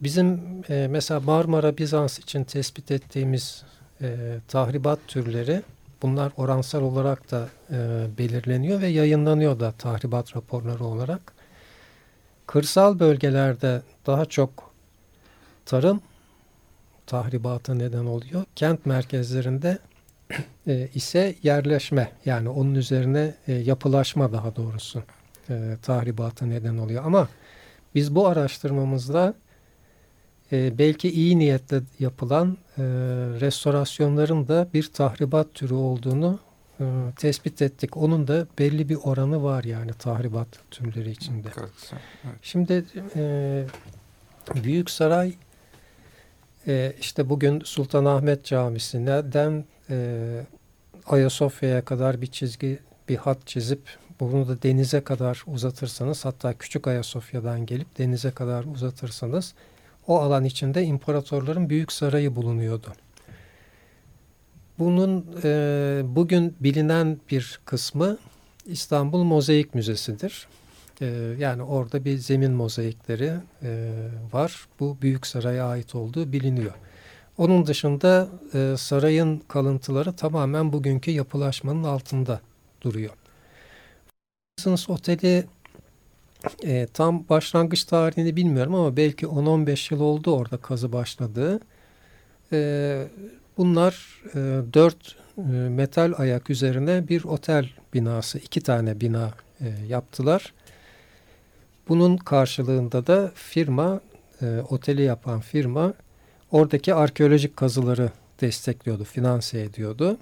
Bizim 0.00 0.40
e, 0.70 0.86
mesela 0.90 1.20
Marmara 1.20 1.78
Bizans 1.78 2.18
için 2.18 2.44
tespit 2.44 2.90
ettiğimiz 2.90 3.64
e, 4.02 4.38
tahribat 4.48 4.98
türleri 5.06 5.62
bunlar 6.02 6.32
oransal 6.36 6.82
olarak 6.82 7.30
da 7.30 7.48
e, 7.70 8.06
belirleniyor 8.18 8.80
ve 8.80 8.86
yayınlanıyor 8.86 9.60
da 9.60 9.72
tahribat 9.72 10.36
raporları 10.36 10.84
olarak. 10.84 11.32
Kırsal 12.46 12.98
bölgelerde 12.98 13.82
daha 14.06 14.24
çok 14.24 14.73
tarım 15.66 16.00
tahribata 17.06 17.74
neden 17.74 18.04
oluyor. 18.04 18.44
Kent 18.56 18.86
merkezlerinde 18.86 19.78
e, 20.66 20.88
ise 20.94 21.34
yerleşme 21.42 22.12
yani 22.24 22.48
onun 22.48 22.74
üzerine 22.74 23.34
e, 23.48 23.52
yapılaşma 23.52 24.32
daha 24.32 24.56
doğrusu 24.56 25.02
e, 25.50 25.76
tahribata 25.82 26.46
neden 26.46 26.76
oluyor. 26.76 27.04
Ama 27.04 27.28
biz 27.94 28.14
bu 28.14 28.26
araştırmamızda 28.26 29.34
e, 30.52 30.78
belki 30.78 31.10
iyi 31.10 31.38
niyetle 31.38 31.80
yapılan 31.98 32.58
e, 32.78 32.82
restorasyonların 33.40 34.48
da 34.48 34.68
bir 34.74 34.92
tahribat 34.92 35.54
türü 35.54 35.74
olduğunu 35.74 36.38
e, 36.80 36.84
tespit 37.16 37.62
ettik. 37.62 37.96
Onun 37.96 38.28
da 38.28 38.46
belli 38.58 38.88
bir 38.88 38.98
oranı 39.04 39.42
var 39.42 39.64
yani 39.64 39.92
tahribat 39.92 40.48
türleri 40.70 41.10
içinde. 41.10 41.48
Evet. 41.58 41.92
Şimdi 42.42 42.84
e, 43.16 43.64
Büyük 44.54 44.90
Saray 44.90 45.34
e, 46.66 46.92
işte 47.00 47.28
bugün 47.28 47.60
Sultanahmet 47.60 48.44
Camisi'nden 48.44 49.64
e, 49.90 50.40
Ayasofya'ya 51.06 51.84
kadar 51.84 52.20
bir 52.20 52.26
çizgi, 52.26 52.78
bir 53.08 53.16
hat 53.16 53.46
çizip 53.46 53.80
bunu 54.20 54.48
da 54.48 54.62
denize 54.62 55.00
kadar 55.00 55.42
uzatırsanız 55.46 56.24
hatta 56.24 56.54
Küçük 56.54 56.86
Ayasofya'dan 56.86 57.66
gelip 57.66 57.98
denize 57.98 58.30
kadar 58.30 58.64
uzatırsanız 58.64 59.54
o 60.06 60.20
alan 60.20 60.44
içinde 60.44 60.82
imparatorların 60.82 61.70
büyük 61.70 61.92
sarayı 61.92 62.36
bulunuyordu. 62.36 62.92
Bunun 64.78 65.26
e, 65.44 66.02
bugün 66.04 66.56
bilinen 66.60 67.18
bir 67.30 67.60
kısmı 67.64 68.18
İstanbul 68.66 69.22
Mozaik 69.22 69.74
Müzesi'dir. 69.74 70.48
E, 71.00 71.06
yani 71.38 71.62
orada 71.62 72.04
bir 72.04 72.18
zemin 72.18 72.52
mozaikleri 72.52 73.32
e, 73.62 73.92
var. 74.32 74.68
Bu 74.80 74.96
Büyük 75.02 75.26
Saray'a 75.26 75.66
ait 75.66 75.94
olduğu 75.94 76.32
biliniyor. 76.32 76.72
Onun 77.38 77.66
dışında 77.66 78.28
e, 78.54 78.74
sarayın 78.78 79.38
kalıntıları 79.48 80.12
tamamen 80.12 80.72
bugünkü 80.72 81.10
yapılaşmanın 81.10 81.84
altında 81.84 82.40
duruyor. 82.80 83.14
Renaissance 84.60 84.92
Oteli 84.92 85.44
e, 86.64 86.86
tam 86.86 87.28
başlangıç 87.28 87.84
tarihini 87.84 88.36
bilmiyorum 88.36 88.74
ama 88.74 88.96
belki 88.96 89.26
10-15 89.26 89.94
yıl 89.94 90.00
oldu 90.00 90.36
orada 90.36 90.56
kazı 90.56 90.92
başladığı. 90.92 91.60
Bunlar 93.56 94.22
e, 94.34 94.38
dört 94.74 95.16
e, 95.38 95.42
metal 95.52 96.12
ayak 96.18 96.50
üzerine 96.50 97.08
bir 97.08 97.24
otel 97.24 97.70
binası, 97.94 98.38
iki 98.38 98.60
tane 98.60 99.00
bina 99.00 99.32
e, 99.60 99.68
yaptılar. 99.88 100.52
Bunun 101.88 102.16
karşılığında 102.16 103.06
da 103.06 103.30
firma, 103.34 104.00
e, 104.42 104.60
oteli 104.70 105.02
yapan 105.02 105.40
firma 105.40 105.94
oradaki 106.50 106.94
arkeolojik 106.94 107.56
kazıları 107.56 108.10
destekliyordu, 108.40 109.04
finanse 109.04 109.60
ediyordu. 109.60 110.18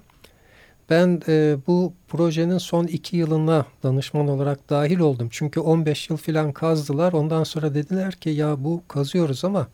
Ben 0.89 1.21
e, 1.27 1.57
bu 1.67 1.93
projenin 2.07 2.57
son 2.57 2.87
iki 2.87 3.17
yılına 3.17 3.65
danışman 3.83 4.27
olarak 4.27 4.69
dahil 4.69 4.99
oldum. 4.99 5.27
Çünkü 5.31 5.59
15 5.59 6.09
yıl 6.09 6.17
falan 6.17 6.51
kazdılar. 6.51 7.13
Ondan 7.13 7.43
sonra 7.43 7.75
dediler 7.75 8.13
ki 8.13 8.29
ya 8.29 8.63
bu 8.63 8.83
kazıyoruz 8.87 9.45
ama 9.45 9.67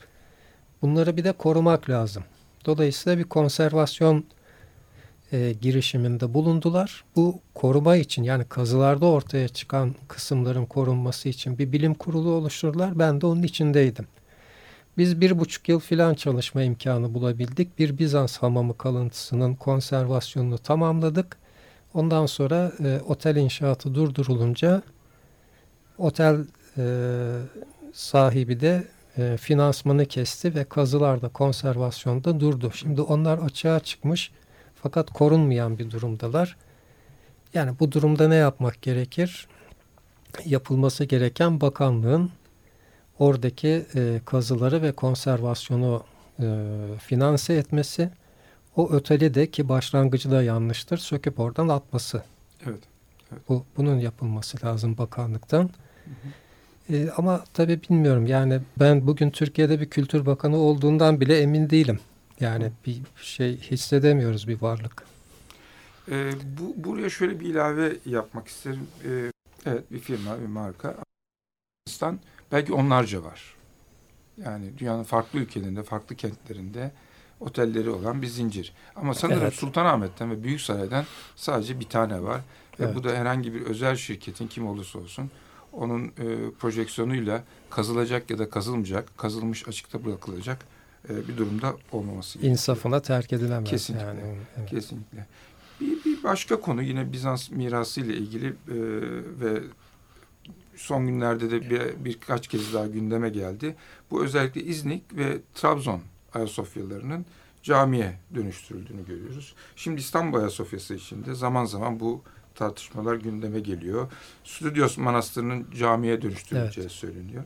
bunları 0.81 1.17
bir 1.17 1.23
de 1.23 1.31
korumak 1.31 1.89
lazım. 1.89 2.23
Dolayısıyla 2.65 3.17
bir 3.17 3.23
konservasyon 3.23 4.25
e, 5.33 5.53
girişiminde 5.61 6.33
bulundular. 6.33 7.03
Bu 7.15 7.39
koruma 7.55 7.95
için 7.95 8.23
yani 8.23 8.45
kazılarda 8.45 9.05
ortaya 9.05 9.47
çıkan 9.47 9.95
kısımların 10.07 10.65
korunması 10.65 11.29
için 11.29 11.57
bir 11.57 11.71
bilim 11.71 11.93
kurulu 11.93 12.29
oluşturdular. 12.29 12.99
Ben 12.99 13.21
de 13.21 13.25
onun 13.25 13.43
içindeydim. 13.43 14.07
Biz 14.97 15.21
bir 15.21 15.39
buçuk 15.39 15.69
yıl 15.69 15.79
filan 15.79 16.13
çalışma 16.13 16.63
imkanı 16.63 17.13
bulabildik. 17.13 17.79
Bir 17.79 17.97
Bizans 17.97 18.37
hamamı 18.37 18.77
kalıntısının 18.77 19.55
konservasyonunu 19.55 20.57
tamamladık. 20.57 21.37
Ondan 21.93 22.25
sonra 22.25 22.71
e, 22.83 22.99
otel 23.07 23.35
inşaatı 23.35 23.95
durdurulunca 23.95 24.81
otel 25.97 26.45
e, 26.77 26.83
sahibi 27.93 28.59
de 28.59 28.87
e, 29.17 29.37
finansmanı 29.37 30.05
kesti 30.05 30.55
ve 30.55 30.63
kazılar 30.63 31.21
da 31.21 31.29
konservasyonda 31.29 32.39
durdu. 32.39 32.71
Şimdi 32.73 33.01
onlar 33.01 33.37
açığa 33.37 33.79
çıkmış 33.79 34.31
fakat 34.83 35.13
korunmayan 35.13 35.79
bir 35.79 35.91
durumdalar. 35.91 36.57
Yani 37.53 37.71
bu 37.79 37.91
durumda 37.91 38.27
ne 38.27 38.35
yapmak 38.35 38.81
gerekir? 38.81 39.47
Yapılması 40.45 41.03
gereken 41.05 41.61
bakanlığın 41.61 42.31
oradaki 43.19 43.85
e, 43.95 44.21
kazıları 44.25 44.81
ve 44.81 44.91
konservasyonu 44.91 46.03
e, 46.39 46.45
finanse 46.99 47.53
etmesi, 47.53 48.09
o 48.75 48.83
oteli 48.83 49.33
de 49.33 49.51
ki 49.51 49.69
başlangıcı 49.69 50.31
da 50.31 50.43
yanlıştır, 50.43 50.97
söküp 50.97 51.39
oradan 51.39 51.67
atması. 51.67 52.23
Evet. 52.65 52.79
Bu, 53.49 53.65
bunun 53.77 53.99
yapılması 53.99 54.65
lazım 54.65 54.97
bakanlıktan. 54.97 55.69
E, 56.89 57.09
ama 57.17 57.43
tabii 57.53 57.79
bilmiyorum 57.89 58.27
yani 58.27 58.59
ben 58.79 59.07
bugün 59.07 59.29
Türkiye'de 59.29 59.79
bir 59.79 59.89
kültür 59.89 60.25
bakanı 60.25 60.57
olduğundan 60.57 61.21
bile 61.21 61.39
emin 61.39 61.69
değilim. 61.69 61.99
Yani 62.39 62.71
bir 62.85 63.01
şey 63.21 63.57
hissedemiyoruz 63.57 64.47
bir 64.47 64.61
varlık. 64.61 65.03
E, 66.11 66.31
bu, 66.59 66.83
buraya 66.83 67.09
şöyle 67.09 67.39
bir 67.39 67.45
ilave 67.45 67.97
yapmak 68.05 68.47
isterim. 68.47 68.87
E, 69.05 69.31
Evet 69.65 69.91
bir 69.91 69.99
firma, 69.99 70.41
bir 70.41 70.45
marka. 70.45 70.95
Yunanistan 71.87 72.19
belki 72.51 72.73
onlarca 72.73 73.23
var. 73.23 73.55
Yani 74.45 74.77
dünyanın 74.77 75.03
farklı 75.03 75.39
ülkelerinde, 75.39 75.83
farklı 75.83 76.15
kentlerinde 76.15 76.91
otelleri 77.39 77.89
olan 77.89 78.21
bir 78.21 78.27
zincir. 78.27 78.73
Ama 78.95 79.13
sanırım 79.13 79.41
Evet. 79.41 79.53
Sultanahmet'ten 79.53 80.31
ve 80.31 80.43
Büyüksaray'dan 80.43 81.05
sadece 81.35 81.79
bir 81.79 81.89
tane 81.89 82.23
var. 82.23 82.41
Ve 82.79 82.83
Evet. 82.83 82.95
bu 82.95 83.03
da 83.03 83.15
herhangi 83.15 83.53
bir 83.53 83.61
özel 83.61 83.95
şirketin 83.95 84.47
kim 84.47 84.67
olursa 84.67 84.99
olsun 84.99 85.31
onun 85.73 86.05
e, 86.05 86.51
projeksiyonuyla 86.59 87.43
kazılacak 87.69 88.29
ya 88.29 88.39
da 88.39 88.49
kazılmayacak, 88.49 89.17
kazılmış 89.17 89.67
açıkta 89.67 90.05
bırakılacak 90.05 90.65
e, 91.09 91.27
bir 91.27 91.37
durumda 91.37 91.75
olmaması 91.91 92.33
gerekiyor. 92.33 92.51
İnsafına 92.51 93.01
terk 93.01 93.33
edilemez. 93.33 93.69
Kesinlikle. 93.69 94.05
Yani. 94.05 94.19
Evet. 94.57 94.69
Kesinlikle. 94.69 95.27
Bir, 95.81 96.03
bir 96.05 96.23
başka 96.23 96.59
konu 96.59 96.81
yine 96.81 97.11
Bizans 97.11 97.51
mirası 97.51 98.01
ile 98.01 98.17
ilgili 98.17 98.47
e, 98.47 98.53
ve 99.41 99.61
son 100.75 101.07
günlerde 101.07 101.51
de 101.51 101.69
bir, 101.69 102.05
birkaç 102.05 102.47
kez 102.47 102.73
daha 102.73 102.87
gündeme 102.87 103.29
geldi. 103.29 103.75
Bu 104.11 104.23
özellikle 104.23 104.63
İznik 104.63 105.17
ve 105.17 105.37
Trabzon 105.55 106.01
Ayasofyalarının 106.33 107.25
camiye 107.63 108.17
dönüştürüldüğünü 108.35 109.05
görüyoruz. 109.07 109.53
Şimdi 109.75 110.01
İstanbul 110.01 110.37
Ayasofyası 110.37 110.93
içinde 110.95 111.33
zaman 111.33 111.65
zaman 111.65 111.99
bu 111.99 112.21
tartışmalar 112.55 113.15
gündeme 113.15 113.59
geliyor. 113.59 114.11
Stüdyos 114.43 114.97
Manastırı'nın 114.97 115.67
camiye 115.79 116.21
dönüştürüleceği 116.21 116.89
söyleniyor. 116.89 117.43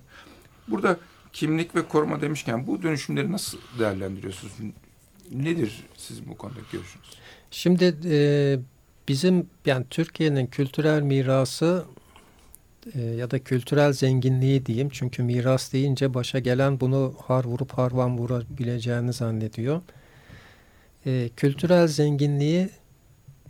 Burada 0.67 0.97
kimlik 1.33 1.75
ve 1.75 1.87
koruma 1.87 2.21
demişken 2.21 2.67
bu 2.67 2.81
dönüşümleri 2.81 3.31
nasıl 3.31 3.57
değerlendiriyorsunuz? 3.79 4.53
Nedir 5.31 5.83
sizin 5.97 6.27
bu 6.27 6.37
konudaki 6.37 6.71
görüşünüz? 6.71 7.07
Şimdi 7.51 7.95
e, 8.05 8.59
bizim 9.07 9.49
yani 9.65 9.85
Türkiye'nin 9.89 10.47
kültürel 10.47 11.01
mirası 11.01 11.85
e, 12.95 13.01
ya 13.01 13.31
da 13.31 13.39
kültürel 13.39 13.93
zenginliği 13.93 14.65
diyeyim. 14.65 14.89
Çünkü 14.89 15.23
miras 15.23 15.73
deyince 15.73 16.13
başa 16.13 16.39
gelen 16.39 16.79
bunu 16.79 17.15
har 17.25 17.45
vurup 17.45 17.71
harvan 17.71 18.17
vurabileceğini 18.17 19.13
zannediyor. 19.13 19.81
E, 21.05 21.29
kültürel 21.37 21.87
zenginliği 21.87 22.69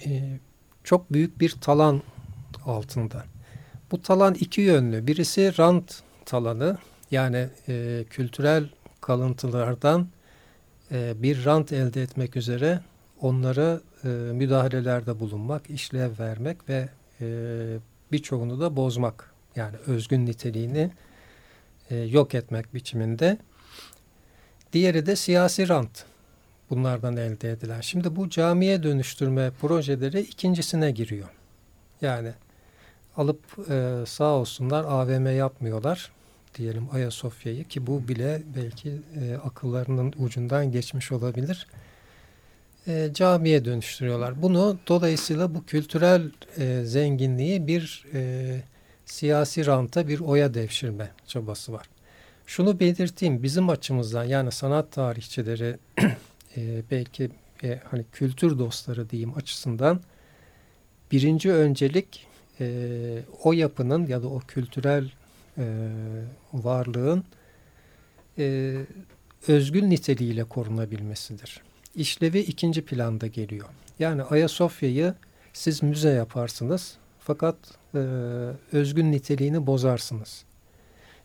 e, 0.05 0.39
çok 0.83 1.13
büyük 1.13 1.39
bir 1.39 1.49
talan 1.49 2.01
altında. 2.65 3.25
Bu 3.91 4.01
talan 4.01 4.33
iki 4.33 4.61
yönlü. 4.61 5.07
Birisi 5.07 5.57
rant 5.57 6.01
talanı 6.25 6.77
yani 7.13 7.49
e, 7.67 8.05
kültürel 8.09 8.69
kalıntılardan 9.01 10.07
e, 10.91 11.13
bir 11.23 11.45
rant 11.45 11.73
elde 11.73 12.01
etmek 12.01 12.35
üzere 12.35 12.79
onlara 13.21 13.81
e, 14.03 14.07
müdahalelerde 14.07 15.19
bulunmak, 15.19 15.69
işlev 15.69 16.19
vermek 16.19 16.69
ve 16.69 16.89
e, 17.21 17.27
birçoğunu 18.11 18.59
da 18.59 18.75
bozmak. 18.75 19.33
Yani 19.55 19.75
özgün 19.87 20.25
niteliğini 20.25 20.91
e, 21.89 21.95
yok 21.95 22.35
etmek 22.35 22.73
biçiminde. 22.73 23.37
Diğeri 24.73 25.05
de 25.05 25.15
siyasi 25.15 25.69
rant. 25.69 26.05
Bunlardan 26.69 27.17
elde 27.17 27.51
edilen. 27.51 27.81
Şimdi 27.81 28.15
bu 28.15 28.29
camiye 28.29 28.83
dönüştürme 28.83 29.51
projeleri 29.61 30.19
ikincisine 30.19 30.91
giriyor. 30.91 31.29
Yani 32.01 32.31
alıp 33.17 33.69
e, 33.69 34.03
sağ 34.05 34.31
olsunlar 34.33 34.83
AVM 34.83 35.37
yapmıyorlar 35.37 36.11
diyelim 36.55 36.87
Ayasofya'yı 36.91 37.63
ki 37.63 37.87
bu 37.87 38.07
bile 38.07 38.41
belki 38.55 38.89
e, 38.89 39.35
akıllarının 39.35 40.13
ucundan 40.17 40.71
geçmiş 40.71 41.11
olabilir. 41.11 41.67
E, 42.87 43.09
camiye 43.13 43.65
dönüştürüyorlar. 43.65 44.41
Bunu 44.41 44.77
dolayısıyla 44.87 45.55
bu 45.55 45.65
kültürel 45.65 46.31
e, 46.57 46.83
zenginliği 46.85 47.67
bir 47.67 48.05
e, 48.13 48.61
siyasi 49.05 49.65
ranta 49.65 50.07
bir 50.07 50.19
oya 50.19 50.53
devşirme 50.53 51.11
çabası 51.27 51.73
var. 51.73 51.89
Şunu 52.45 52.79
belirteyim 52.79 53.43
bizim 53.43 53.69
açımızdan 53.69 54.23
yani 54.23 54.51
sanat 54.51 54.91
tarihçileri 54.91 55.77
e, 56.57 56.81
belki 56.91 57.29
e, 57.63 57.79
hani 57.91 58.05
kültür 58.11 58.59
dostları 58.59 59.09
diyeyim 59.09 59.37
açısından 59.37 60.01
birinci 61.11 61.51
öncelik 61.51 62.27
e, 62.59 63.19
o 63.43 63.53
yapının 63.53 64.07
ya 64.07 64.23
da 64.23 64.27
o 64.27 64.39
kültürel 64.39 65.11
e, 65.57 65.65
varlığın 66.53 67.23
e, 68.37 68.75
özgün 69.47 69.89
niteliğiyle 69.89 70.43
korunabilmesidir. 70.43 71.61
İşlevi 71.95 72.39
ikinci 72.39 72.85
planda 72.85 73.27
geliyor. 73.27 73.67
Yani 73.99 74.23
Ayasofya'yı 74.23 75.13
siz 75.53 75.83
müze 75.83 76.09
yaparsınız 76.09 76.97
fakat 77.19 77.55
e, 77.95 77.99
özgün 78.71 79.11
niteliğini 79.11 79.67
bozarsınız. 79.67 80.43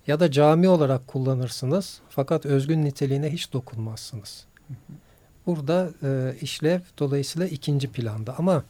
Ya 0.06 0.20
da 0.20 0.30
cami 0.30 0.68
olarak 0.68 1.08
kullanırsınız 1.08 2.00
fakat 2.08 2.46
özgün 2.46 2.84
niteliğine 2.84 3.32
hiç 3.32 3.52
dokunmazsınız. 3.52 4.46
Burada 5.46 5.90
e, 6.02 6.34
işlev 6.40 6.80
dolayısıyla 6.98 7.46
ikinci 7.46 7.92
planda 7.92 8.34
ama 8.38 8.64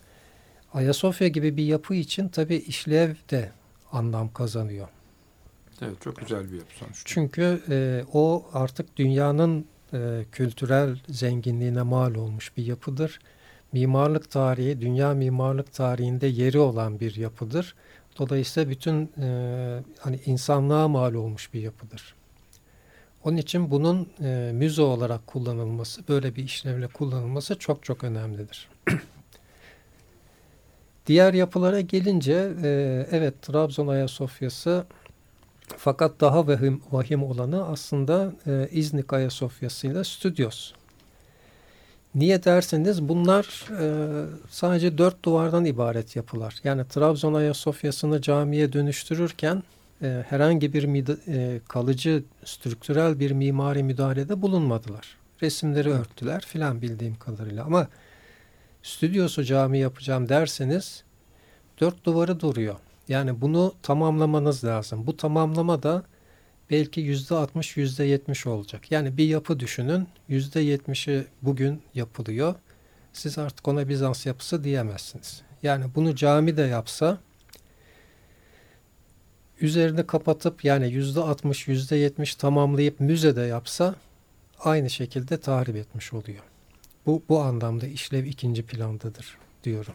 Ayasofya 0.74 1.28
gibi 1.28 1.56
bir 1.56 1.64
yapı 1.64 1.94
için 1.94 2.28
tabi 2.28 2.56
işlev 2.56 3.14
de 3.30 3.52
anlam 3.92 4.32
kazanıyor. 4.32 4.88
Evet 5.82 6.00
çok 6.00 6.16
güzel 6.16 6.52
bir 6.52 6.56
yapı 6.56 6.74
sonuçta. 6.78 7.02
Çünkü 7.04 7.62
e, 7.70 8.04
o 8.12 8.46
artık 8.52 8.96
dünyanın 8.96 9.66
e, 9.92 10.24
kültürel 10.32 10.98
zenginliğine 11.08 11.82
mal 11.82 12.14
olmuş 12.14 12.56
bir 12.56 12.66
yapıdır. 12.66 13.18
Mimarlık 13.72 14.30
tarihi, 14.30 14.80
dünya 14.80 15.14
mimarlık 15.14 15.72
tarihinde 15.72 16.26
yeri 16.26 16.58
olan 16.58 17.00
bir 17.00 17.16
yapıdır. 17.16 17.74
Dolayısıyla 18.18 18.70
bütün 18.70 19.10
e, 19.22 19.82
hani 19.98 20.20
insanlığa 20.26 20.88
mal 20.88 21.14
olmuş 21.14 21.54
bir 21.54 21.60
yapıdır. 21.60 22.14
Onun 23.24 23.36
için 23.36 23.70
bunun 23.70 24.08
e, 24.22 24.50
müze 24.54 24.82
olarak 24.82 25.26
kullanılması, 25.26 26.08
böyle 26.08 26.36
bir 26.36 26.44
işlevle 26.44 26.86
kullanılması 26.86 27.58
çok 27.58 27.84
çok 27.84 28.04
önemlidir. 28.04 28.68
Diğer 31.06 31.34
yapılara 31.34 31.80
gelince, 31.80 32.52
e, 32.62 33.06
evet 33.10 33.42
Trabzon 33.42 33.88
Ayasofya'sı 33.88 34.86
fakat 35.76 36.20
daha 36.20 36.46
vahim, 36.46 36.82
vahim 36.92 37.22
olanı 37.22 37.66
aslında 37.66 38.32
e, 38.46 38.68
İznik 38.72 39.12
Ayasofya'sıyla 39.12 40.04
Stüdyos. 40.04 40.72
Niye 42.14 42.44
derseniz 42.44 43.08
bunlar 43.08 43.66
e, 43.80 43.86
sadece 44.50 44.98
dört 44.98 45.24
duvardan 45.24 45.64
ibaret 45.64 46.16
yapılar. 46.16 46.56
Yani 46.64 46.88
Trabzon 46.88 47.34
Ayasofya'sını 47.34 48.22
camiye 48.22 48.72
dönüştürürken 48.72 49.62
e, 50.02 50.24
herhangi 50.28 50.72
bir 50.72 51.08
e, 51.28 51.60
kalıcı 51.68 52.22
strüktürel 52.44 53.20
bir 53.20 53.30
mimari 53.30 53.82
müdahalede 53.82 54.42
bulunmadılar. 54.42 55.16
Resimleri 55.42 55.90
örttüler 55.90 56.40
filan 56.40 56.82
bildiğim 56.82 57.14
kadarıyla 57.14 57.64
ama 57.64 57.88
stüdyosu 58.82 59.44
cami 59.44 59.78
yapacağım 59.78 60.28
derseniz 60.28 61.04
dört 61.80 62.04
duvarı 62.04 62.40
duruyor. 62.40 62.76
Yani 63.08 63.40
bunu 63.40 63.74
tamamlamanız 63.82 64.64
lazım. 64.64 65.06
Bu 65.06 65.16
tamamlama 65.16 65.82
da 65.82 66.02
belki 66.70 67.00
yüzde 67.00 67.34
altmış, 67.34 67.76
yüzde 67.76 68.04
yetmiş 68.04 68.46
olacak. 68.46 68.92
Yani 68.92 69.16
bir 69.16 69.24
yapı 69.28 69.60
düşünün. 69.60 70.08
Yüzde 70.28 70.60
yetmişi 70.60 71.26
bugün 71.42 71.82
yapılıyor. 71.94 72.54
Siz 73.12 73.38
artık 73.38 73.68
ona 73.68 73.88
Bizans 73.88 74.26
yapısı 74.26 74.64
diyemezsiniz. 74.64 75.42
Yani 75.62 75.84
bunu 75.94 76.14
cami 76.14 76.56
de 76.56 76.62
yapsa 76.62 77.18
üzerini 79.60 80.06
kapatıp 80.06 80.64
yani 80.64 80.92
yüzde 80.92 81.20
altmış, 81.20 81.68
yüzde 81.68 81.96
yetmiş 81.96 82.34
tamamlayıp 82.34 83.00
müze 83.00 83.36
de 83.36 83.40
yapsa 83.40 83.94
aynı 84.60 84.90
şekilde 84.90 85.36
tahrip 85.40 85.76
etmiş 85.76 86.12
oluyor. 86.12 86.42
Bu, 87.06 87.22
bu 87.28 87.40
anlamda 87.40 87.86
işlev 87.86 88.24
ikinci 88.24 88.62
plandadır 88.62 89.38
diyorum. 89.64 89.94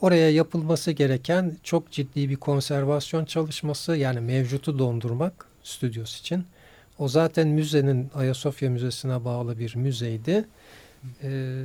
Oraya 0.00 0.30
yapılması 0.30 0.90
gereken 0.92 1.56
çok 1.62 1.90
ciddi 1.90 2.30
bir 2.30 2.36
konservasyon 2.36 3.24
çalışması 3.24 3.96
yani 3.96 4.20
mevcutu 4.20 4.78
dondurmak 4.78 5.46
stüdyos 5.62 6.20
için. 6.20 6.44
O 6.98 7.08
zaten 7.08 7.48
müzenin 7.48 8.10
Ayasofya 8.14 8.70
Müzesi'ne 8.70 9.24
bağlı 9.24 9.58
bir 9.58 9.76
müzeydi. 9.76 10.44
Ee, 11.22 11.62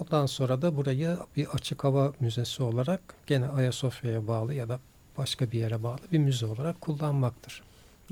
ondan 0.00 0.26
sonra 0.26 0.62
da 0.62 0.76
burayı 0.76 1.16
bir 1.36 1.46
açık 1.46 1.84
hava 1.84 2.12
müzesi 2.20 2.62
olarak 2.62 3.00
gene 3.26 3.48
Ayasofya'ya 3.48 4.26
bağlı 4.26 4.54
ya 4.54 4.68
da 4.68 4.80
başka 5.18 5.50
bir 5.50 5.58
yere 5.58 5.82
bağlı 5.82 6.00
bir 6.12 6.18
müze 6.18 6.46
olarak 6.46 6.80
kullanmaktır. 6.80 7.62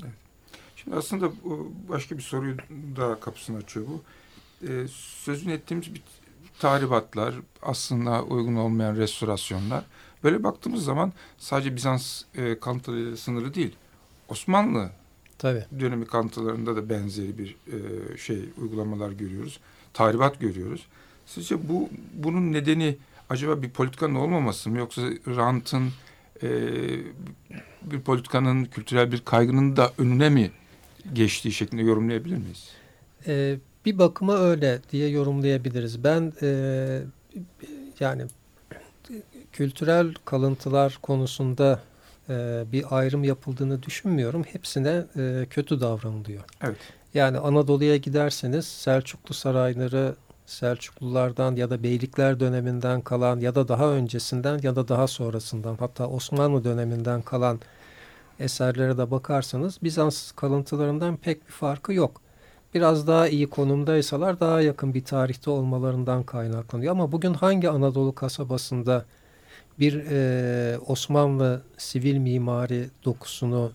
Evet. 0.03 0.13
Şimdi 0.75 0.97
aslında 0.97 1.31
başka 1.89 2.17
bir 2.17 2.23
soruyu 2.23 2.57
daha 2.95 3.19
kapısını 3.19 3.57
açıyor 3.57 3.85
bu. 3.87 4.03
Ee, 4.67 4.87
sözünü 5.23 5.53
ettiğimiz 5.53 5.93
bir 5.93 6.01
tahribatlar, 6.59 7.35
aslında 7.61 8.23
uygun 8.23 8.55
olmayan 8.55 8.95
restorasyonlar. 8.95 9.83
Böyle 10.23 10.43
baktığımız 10.43 10.83
zaman 10.83 11.13
sadece 11.37 11.75
Bizans 11.75 12.21
e, 12.35 12.59
kalıntılarıyla 12.59 13.17
sınırlı 13.17 13.53
değil. 13.53 13.75
Osmanlı 14.29 14.89
Tabii. 15.37 15.65
dönemi 15.79 16.05
kalıntılarında 16.05 16.75
da 16.75 16.89
benzeri 16.89 17.37
bir 17.37 17.55
e, 17.67 18.17
şey 18.17 18.49
uygulamalar 18.57 19.11
görüyoruz. 19.11 19.59
Tahribat 19.93 20.39
görüyoruz. 20.39 20.87
Sizce 21.25 21.69
bu 21.69 21.89
bunun 22.13 22.53
nedeni 22.53 22.97
acaba 23.29 23.61
bir 23.61 23.69
politikanın 23.69 24.15
olmaması 24.15 24.69
mı 24.69 24.77
yoksa 24.77 25.01
rantın 25.27 25.89
e, 26.43 26.49
bir 27.81 27.99
politikanın, 28.01 28.65
kültürel 28.65 29.11
bir 29.11 29.21
kaygının 29.21 29.77
da 29.77 29.91
önüne 29.97 30.29
mi 30.29 30.51
geçtiği 31.13 31.51
şeklinde 31.51 31.81
yorumlayabilir 31.81 32.37
miyiz? 32.37 32.69
E, 33.27 33.57
bir 33.85 33.97
bakıma 33.97 34.37
öyle 34.37 34.79
diye 34.91 35.09
yorumlayabiliriz. 35.09 36.03
Ben 36.03 36.33
e, 36.41 37.01
yani 37.99 38.25
kültürel 39.51 40.13
kalıntılar 40.25 40.99
konusunda 41.01 41.79
e, 42.29 42.63
bir 42.71 42.85
ayrım 42.97 43.23
yapıldığını 43.23 43.83
düşünmüyorum. 43.83 44.43
Hepsine 44.43 45.05
e, 45.17 45.45
kötü 45.49 45.81
davranılıyor. 45.81 46.43
Evet. 46.63 46.77
Yani 47.13 47.37
Anadolu'ya 47.37 47.97
giderseniz 47.97 48.65
Selçuklu 48.65 49.33
sarayları 49.33 50.15
Selçuklulardan 50.45 51.55
ya 51.55 51.69
da 51.69 51.83
Beylikler 51.83 52.39
döneminden 52.39 53.01
kalan 53.01 53.39
ya 53.39 53.55
da 53.55 53.67
daha 53.67 53.89
öncesinden 53.89 54.59
ya 54.63 54.75
da 54.75 54.87
daha 54.87 55.07
sonrasından 55.07 55.75
hatta 55.79 56.07
Osmanlı 56.07 56.63
döneminden 56.63 57.21
kalan 57.21 57.59
eserlere 58.39 58.97
de 58.97 59.11
bakarsanız 59.11 59.79
Bizans 59.83 60.31
kalıntılarından 60.31 61.17
pek 61.17 61.47
bir 61.47 61.51
farkı 61.51 61.93
yok. 61.93 62.21
Biraz 62.75 63.07
daha 63.07 63.27
iyi 63.27 63.47
konumdaysalar 63.47 64.39
daha 64.39 64.61
yakın 64.61 64.93
bir 64.93 65.03
tarihte 65.05 65.49
olmalarından 65.49 66.23
kaynaklanıyor. 66.23 66.91
Ama 66.91 67.11
bugün 67.11 67.33
hangi 67.33 67.69
Anadolu 67.69 68.15
kasabasında 68.15 69.05
bir 69.79 70.05
e, 70.11 70.79
Osmanlı 70.79 71.61
sivil 71.77 72.17
mimari 72.17 72.89
dokusunu 73.05 73.71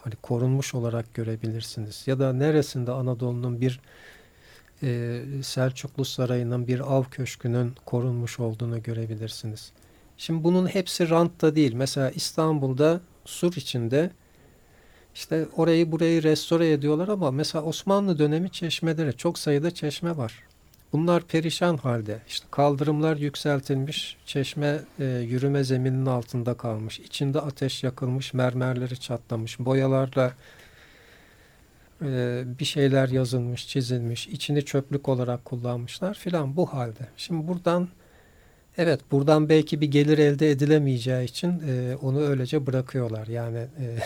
hani 0.00 0.14
korunmuş 0.22 0.74
olarak 0.74 1.14
görebilirsiniz. 1.14 2.02
Ya 2.06 2.18
da 2.18 2.32
neresinde 2.32 2.92
Anadolu'nun 2.92 3.60
bir 3.60 3.80
e, 4.82 5.20
Selçuklu 5.42 6.04
Sarayı'nın 6.04 6.66
bir 6.66 6.80
av 6.80 7.04
köşkünün 7.04 7.74
korunmuş 7.84 8.40
olduğunu 8.40 8.82
görebilirsiniz. 8.82 9.72
Şimdi 10.16 10.44
bunun 10.44 10.66
hepsi 10.66 11.10
rantta 11.10 11.54
değil. 11.54 11.74
Mesela 11.74 12.10
İstanbul'da 12.10 13.00
sur 13.24 13.52
içinde 13.52 14.10
işte 15.14 15.46
orayı 15.56 15.92
burayı 15.92 16.22
restore 16.22 16.72
ediyorlar 16.72 17.08
ama 17.08 17.30
mesela 17.30 17.64
Osmanlı 17.64 18.18
dönemi 18.18 18.50
çeşmeleri 18.50 19.16
çok 19.16 19.38
sayıda 19.38 19.70
çeşme 19.70 20.16
var. 20.16 20.42
Bunlar 20.92 21.22
perişan 21.22 21.76
halde. 21.76 22.18
İşte 22.28 22.46
kaldırımlar 22.50 23.16
yükseltilmiş, 23.16 24.16
çeşme 24.26 24.80
e, 24.98 25.04
yürüme 25.04 25.64
zemininin 25.64 26.06
altında 26.06 26.54
kalmış. 26.54 27.00
İçinde 27.00 27.40
ateş 27.40 27.84
yakılmış, 27.84 28.34
mermerleri 28.34 29.00
çatlamış, 29.00 29.58
boyalarla 29.58 30.32
e, 32.02 32.42
bir 32.58 32.64
şeyler 32.64 33.08
yazılmış, 33.08 33.68
çizilmiş, 33.68 34.28
içini 34.28 34.64
çöplük 34.64 35.08
olarak 35.08 35.44
kullanmışlar 35.44 36.14
filan 36.14 36.56
bu 36.56 36.66
halde. 36.66 37.06
Şimdi 37.16 37.48
buradan 37.48 37.88
evet 38.78 39.00
buradan 39.10 39.48
belki 39.48 39.80
bir 39.80 39.90
gelir 39.90 40.18
elde 40.18 40.50
edilemeyeceği 40.50 41.24
için 41.24 41.62
e, 41.68 41.96
onu 42.02 42.20
öylece 42.20 42.66
bırakıyorlar. 42.66 43.26
Yani 43.26 43.58
e, 43.58 43.98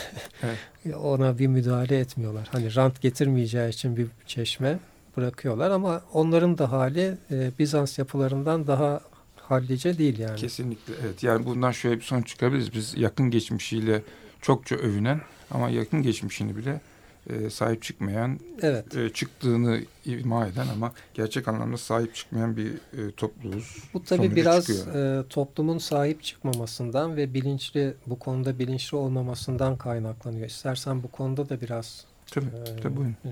evet. 0.43 0.97
ona 0.97 1.39
bir 1.39 1.47
müdahale 1.47 1.99
etmiyorlar. 1.99 2.49
Hani 2.53 2.75
rant 2.75 3.03
getirmeyeceği 3.03 3.69
için 3.69 3.97
bir 3.97 4.07
çeşme 4.27 4.79
bırakıyorlar 5.17 5.71
ama 5.71 6.03
onların 6.13 6.59
da 6.59 6.73
hali 6.73 7.15
e, 7.31 7.51
Bizans 7.59 7.99
yapılarından 7.99 8.67
daha 8.67 9.01
hallice 9.37 9.99
değil 9.99 10.19
yani. 10.19 10.37
Kesinlikle 10.37 10.95
evet. 11.05 11.23
Yani 11.23 11.47
bundan 11.47 11.71
şöyle 11.71 11.97
bir 11.97 12.05
sonuç 12.05 12.29
çıkabiliriz. 12.29 12.75
Biz 12.75 12.95
yakın 12.97 13.31
geçmişiyle 13.31 14.03
çokça 14.43 14.77
övünen 14.77 15.21
ama 15.51 15.71
yakın 15.71 16.03
geçmişini 16.03 16.57
bile 16.57 16.81
e, 17.31 17.51
sahip 17.51 17.83
çıkmayan, 17.83 18.41
evet. 18.63 18.97
e, 18.97 19.13
çıktığını 19.13 19.81
ima 20.05 20.47
eden 20.47 20.67
ama 20.75 20.93
gerçek 21.15 21.49
anlamda 21.49 21.77
sahip 21.77 22.15
çıkmayan 22.15 22.57
bir 22.57 22.67
e, 22.69 23.13
topluluğuz. 23.17 23.77
Bu 23.95 24.05
tabii 24.05 24.37
biraz 24.37 24.71
e, 24.71 25.25
toplumun 25.31 25.79
sahip 25.79 26.23
çıkmamasından 26.23 27.17
ve 27.17 27.35
bilinçli 27.35 27.95
bu 28.07 28.19
konuda 28.19 28.59
bilinçli 28.59 28.97
olmamasından 28.97 29.77
kaynaklanıyor. 29.77 30.47
İstersen 30.47 31.03
bu 31.03 31.11
konuda 31.11 31.49
da 31.49 31.61
biraz 31.61 32.05
tabii, 32.27 32.47
e, 32.47 32.81
tabii, 32.83 32.97
buyurun. 32.97 33.17
E, 33.25 33.31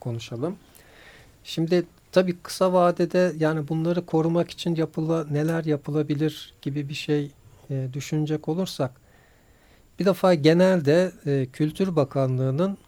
konuşalım. 0.00 0.56
Şimdi 1.44 1.84
tabii 2.12 2.36
kısa 2.42 2.72
vadede 2.72 3.32
yani 3.38 3.68
bunları 3.68 4.06
korumak 4.06 4.50
için 4.50 4.74
yapıla, 4.74 5.26
neler 5.30 5.64
yapılabilir 5.64 6.54
gibi 6.62 6.88
bir 6.88 6.94
şey 6.94 7.30
e, 7.70 7.88
düşünecek 7.92 8.48
olursak 8.48 9.02
bir 9.98 10.04
defa 10.04 10.34
genelde 10.34 11.12
e, 11.26 11.46
Kültür 11.52 11.96
Bakanlığı'nın 11.96 12.78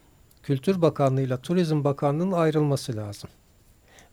Kültür 0.45 0.83
Bakanlığı 0.83 1.23
ile 1.23 1.37
Turizm 1.37 1.85
Bakanlığı'nın 1.85 2.33
ayrılması 2.33 2.97
lazım. 2.97 3.31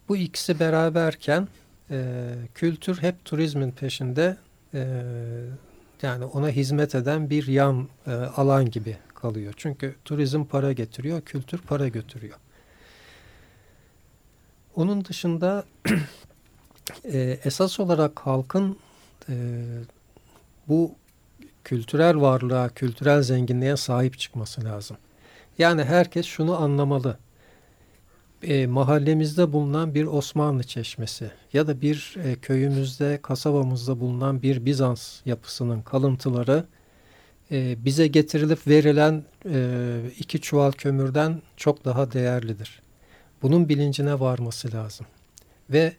Bu 0.10 0.18
ikisi 0.18 0.60
beraberken 0.60 1.48
e, 1.90 2.34
kültür 2.56 3.02
hep 3.02 3.26
turizmin 3.26 3.72
peşinde 3.72 4.38
e, 4.74 5.02
yani 6.02 6.26
ona 6.26 6.50
hizmet 6.50 6.96
eden 6.96 7.30
bir 7.30 7.48
yan 7.48 7.88
e, 8.08 8.12
alan 8.12 8.72
gibi 8.72 8.98
kalıyor. 9.16 9.54
Çünkü 9.58 9.96
turizm 10.06 10.44
para 10.44 10.74
getiriyor, 10.74 11.22
kültür 11.22 11.58
para 11.58 11.88
götürüyor. 11.88 12.38
Onun 14.76 15.06
dışında 15.06 15.66
e, 17.04 17.40
esas 17.44 17.80
olarak 17.80 18.20
halkın 18.20 18.78
e, 19.30 19.36
bu 20.68 20.96
kültürel 21.64 22.22
varlığa, 22.22 22.70
kültürel 22.70 23.22
zenginliğe 23.22 23.78
sahip 23.78 24.20
çıkması 24.20 24.66
lazım. 24.66 24.98
Yani 25.62 25.84
herkes 25.84 26.26
şunu 26.26 26.62
anlamalı. 26.62 27.18
E, 28.44 28.68
mahallemizde 28.68 29.54
bulunan 29.54 29.96
bir 29.96 30.06
Osmanlı 30.06 30.64
çeşmesi 30.64 31.32
ya 31.54 31.68
da 31.68 31.82
bir 31.82 32.16
e, 32.24 32.36
köyümüzde, 32.36 33.20
kasabamızda 33.22 34.00
bulunan 34.00 34.42
bir 34.42 34.66
Bizans 34.66 35.20
yapısının 35.26 35.82
kalıntıları 35.82 36.66
e, 37.52 37.86
bize 37.86 38.08
getirilip 38.08 38.68
verilen 38.68 39.24
e, 39.50 40.00
iki 40.20 40.42
çuval 40.42 40.72
kömürden 40.72 41.42
çok 41.58 41.86
daha 41.86 42.12
değerlidir. 42.12 42.82
Bunun 43.42 43.70
bilincine 43.70 44.20
varması 44.20 44.74
lazım. 44.74 45.06
Ve 45.70 45.94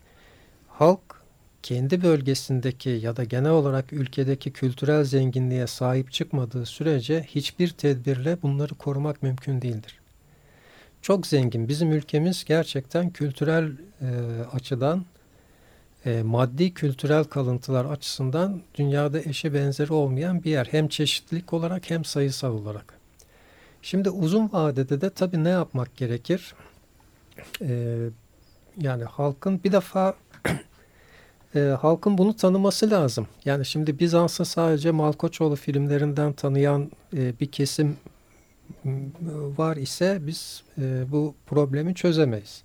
halk 0.68 1.21
kendi 1.62 2.02
bölgesindeki 2.02 2.90
ya 2.90 3.16
da 3.16 3.24
genel 3.24 3.50
olarak 3.50 3.92
ülkedeki 3.92 4.52
kültürel 4.52 5.04
zenginliğe 5.04 5.66
sahip 5.66 6.12
çıkmadığı 6.12 6.66
sürece 6.66 7.22
hiçbir 7.22 7.68
tedbirle 7.68 8.42
bunları 8.42 8.74
korumak 8.74 9.22
mümkün 9.22 9.62
değildir. 9.62 10.00
Çok 11.02 11.26
zengin. 11.26 11.68
Bizim 11.68 11.92
ülkemiz 11.92 12.44
gerçekten 12.44 13.10
kültürel 13.10 13.72
e, 14.00 14.08
açıdan 14.52 15.04
e, 16.06 16.22
maddi 16.22 16.74
kültürel 16.74 17.24
kalıntılar 17.24 17.84
açısından 17.84 18.62
dünyada 18.74 19.20
eşi 19.20 19.54
benzeri 19.54 19.92
olmayan 19.92 20.44
bir 20.44 20.50
yer. 20.50 20.68
Hem 20.70 20.88
çeşitlilik 20.88 21.52
olarak 21.52 21.90
hem 21.90 22.04
sayısal 22.04 22.52
olarak. 22.52 22.94
Şimdi 23.82 24.10
uzun 24.10 24.52
vadede 24.52 25.00
de 25.00 25.10
tabii 25.10 25.44
ne 25.44 25.48
yapmak 25.48 25.96
gerekir? 25.96 26.54
E, 27.60 27.96
yani 28.80 29.04
halkın 29.04 29.60
bir 29.64 29.72
defa 29.72 30.14
e, 31.54 31.60
halkın 31.60 32.18
bunu 32.18 32.36
tanıması 32.36 32.90
lazım. 32.90 33.26
Yani 33.44 33.64
şimdi 33.66 33.98
Bizans'ı 33.98 34.44
sadece 34.44 34.90
Malkoçoğlu 34.90 35.56
filmlerinden 35.56 36.32
tanıyan 36.32 36.90
e, 37.16 37.40
bir 37.40 37.46
kesim 37.46 37.96
var 39.56 39.76
ise 39.76 40.18
biz 40.20 40.62
e, 40.78 41.12
bu 41.12 41.34
problemi 41.46 41.94
çözemeyiz. 41.94 42.62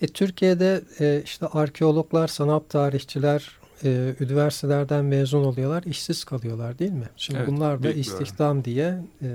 E, 0.00 0.06
Türkiye'de 0.06 0.82
e, 1.00 1.22
işte 1.24 1.46
arkeologlar, 1.46 2.28
sanat 2.28 2.68
tarihçiler 2.68 3.58
e, 3.84 4.14
üniversitelerden 4.20 5.04
mezun 5.04 5.44
oluyorlar, 5.44 5.82
işsiz 5.82 6.24
kalıyorlar 6.24 6.78
değil 6.78 6.92
mi? 6.92 7.08
Şimdi 7.16 7.38
evet, 7.38 7.48
bunlar 7.48 7.82
da 7.82 7.92
istihdam 7.92 8.64
diye 8.64 8.98
e, 9.22 9.28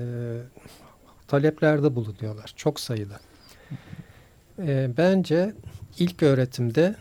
taleplerde 1.27 1.95
bulunuyorlar 1.95 2.53
çok 2.55 2.79
sayıda. 2.79 3.19
E, 4.59 4.89
bence 4.97 5.53
ilk 5.99 6.23
öğretimde 6.23 6.95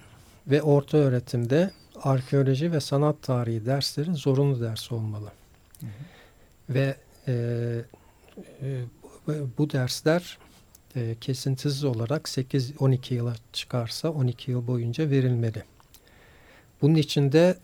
ve 0.47 0.63
orta 0.63 0.99
öğretimde 0.99 1.71
arkeoloji 2.03 2.73
ve 2.73 2.81
sanat 2.81 3.23
tarihi 3.23 3.67
dersleri 3.67 4.15
zorunlu 4.15 4.61
ders 4.61 4.93
olmalı. 4.93 5.33
Hı 5.81 5.87
hı. 5.87 5.91
Ve 6.75 6.97
e, 7.29 7.33
e, 8.63 8.85
bu 9.59 9.71
dersler 9.71 10.39
e, 10.97 11.17
kesintisiz 11.21 11.85
olarak 11.85 12.23
8-12 12.23 13.15
yıla 13.15 13.35
çıkarsa 13.53 14.11
12 14.11 14.51
yıl 14.51 14.67
boyunca 14.67 15.11
verilmeli. 15.11 15.63
Bunun 16.83 16.95
içinde 16.95 17.57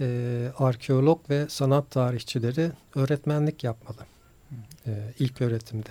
e, 0.00 0.48
arkeolog 0.58 1.30
ve 1.30 1.48
sanat 1.48 1.90
tarihçileri 1.90 2.70
öğretmenlik 2.94 3.64
yapmalı 3.64 4.06
e, 4.86 4.90
ilk 5.18 5.40
öğretimde. 5.40 5.90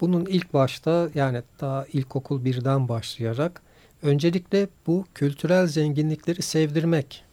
Bunun 0.00 0.26
ilk 0.26 0.54
başta 0.54 1.08
yani 1.14 1.42
daha 1.60 1.86
ilkokul 1.86 2.44
birden 2.44 2.88
başlayarak 2.88 3.62
öncelikle 4.02 4.68
bu 4.86 5.04
kültürel 5.14 5.66
zenginlikleri 5.66 6.42
sevdirmek 6.42 7.24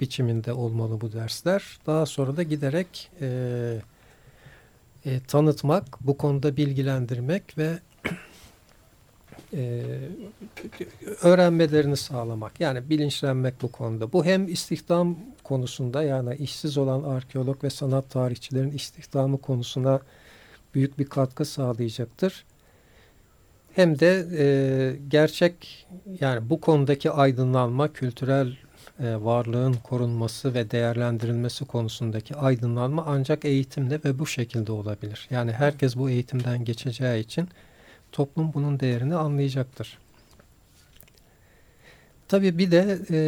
biçiminde 0.00 0.52
olmalı 0.52 1.00
bu 1.00 1.12
dersler. 1.12 1.78
Daha 1.86 2.06
sonra 2.06 2.36
da 2.36 2.42
giderek 2.42 3.10
e, 3.20 3.28
e, 5.04 5.20
tanıtmak, 5.20 5.84
bu 6.00 6.16
konuda 6.16 6.56
bilgilendirmek 6.56 7.58
ve 7.58 7.78
e, 9.52 9.82
öğrenmelerini 11.22 11.96
sağlamak. 11.96 12.60
Yani 12.60 12.90
bilinçlenmek 12.90 13.62
bu 13.62 13.72
konuda. 13.72 14.12
Bu 14.12 14.24
hem 14.24 14.48
istihdam 14.48 15.18
konusunda 15.44 16.02
yani 16.02 16.36
işsiz 16.36 16.78
olan 16.78 17.02
arkeolog 17.02 17.64
ve 17.64 17.70
sanat 17.70 18.10
tarihçilerin 18.10 18.70
istihdamı 18.70 19.38
konusuna 19.38 20.00
büyük 20.74 20.98
bir 20.98 21.04
katkı 21.04 21.44
sağlayacaktır. 21.44 22.44
Hem 23.78 23.98
de 23.98 24.26
e, 24.38 24.46
gerçek 25.08 25.86
yani 26.20 26.50
bu 26.50 26.60
konudaki 26.60 27.10
aydınlanma, 27.10 27.92
kültürel 27.92 28.56
e, 29.00 29.16
varlığın 29.16 29.72
korunması 29.72 30.54
ve 30.54 30.70
değerlendirilmesi 30.70 31.64
konusundaki 31.64 32.34
aydınlanma 32.34 33.04
ancak 33.06 33.44
eğitimle 33.44 34.00
ve 34.04 34.18
bu 34.18 34.26
şekilde 34.26 34.72
olabilir. 34.72 35.28
Yani 35.30 35.52
herkes 35.52 35.96
bu 35.96 36.10
eğitimden 36.10 36.64
geçeceği 36.64 37.24
için 37.24 37.48
toplum 38.12 38.54
bunun 38.54 38.80
değerini 38.80 39.14
anlayacaktır. 39.14 39.98
Tabii 42.28 42.58
bir 42.58 42.70
de 42.70 42.98
e, 43.10 43.18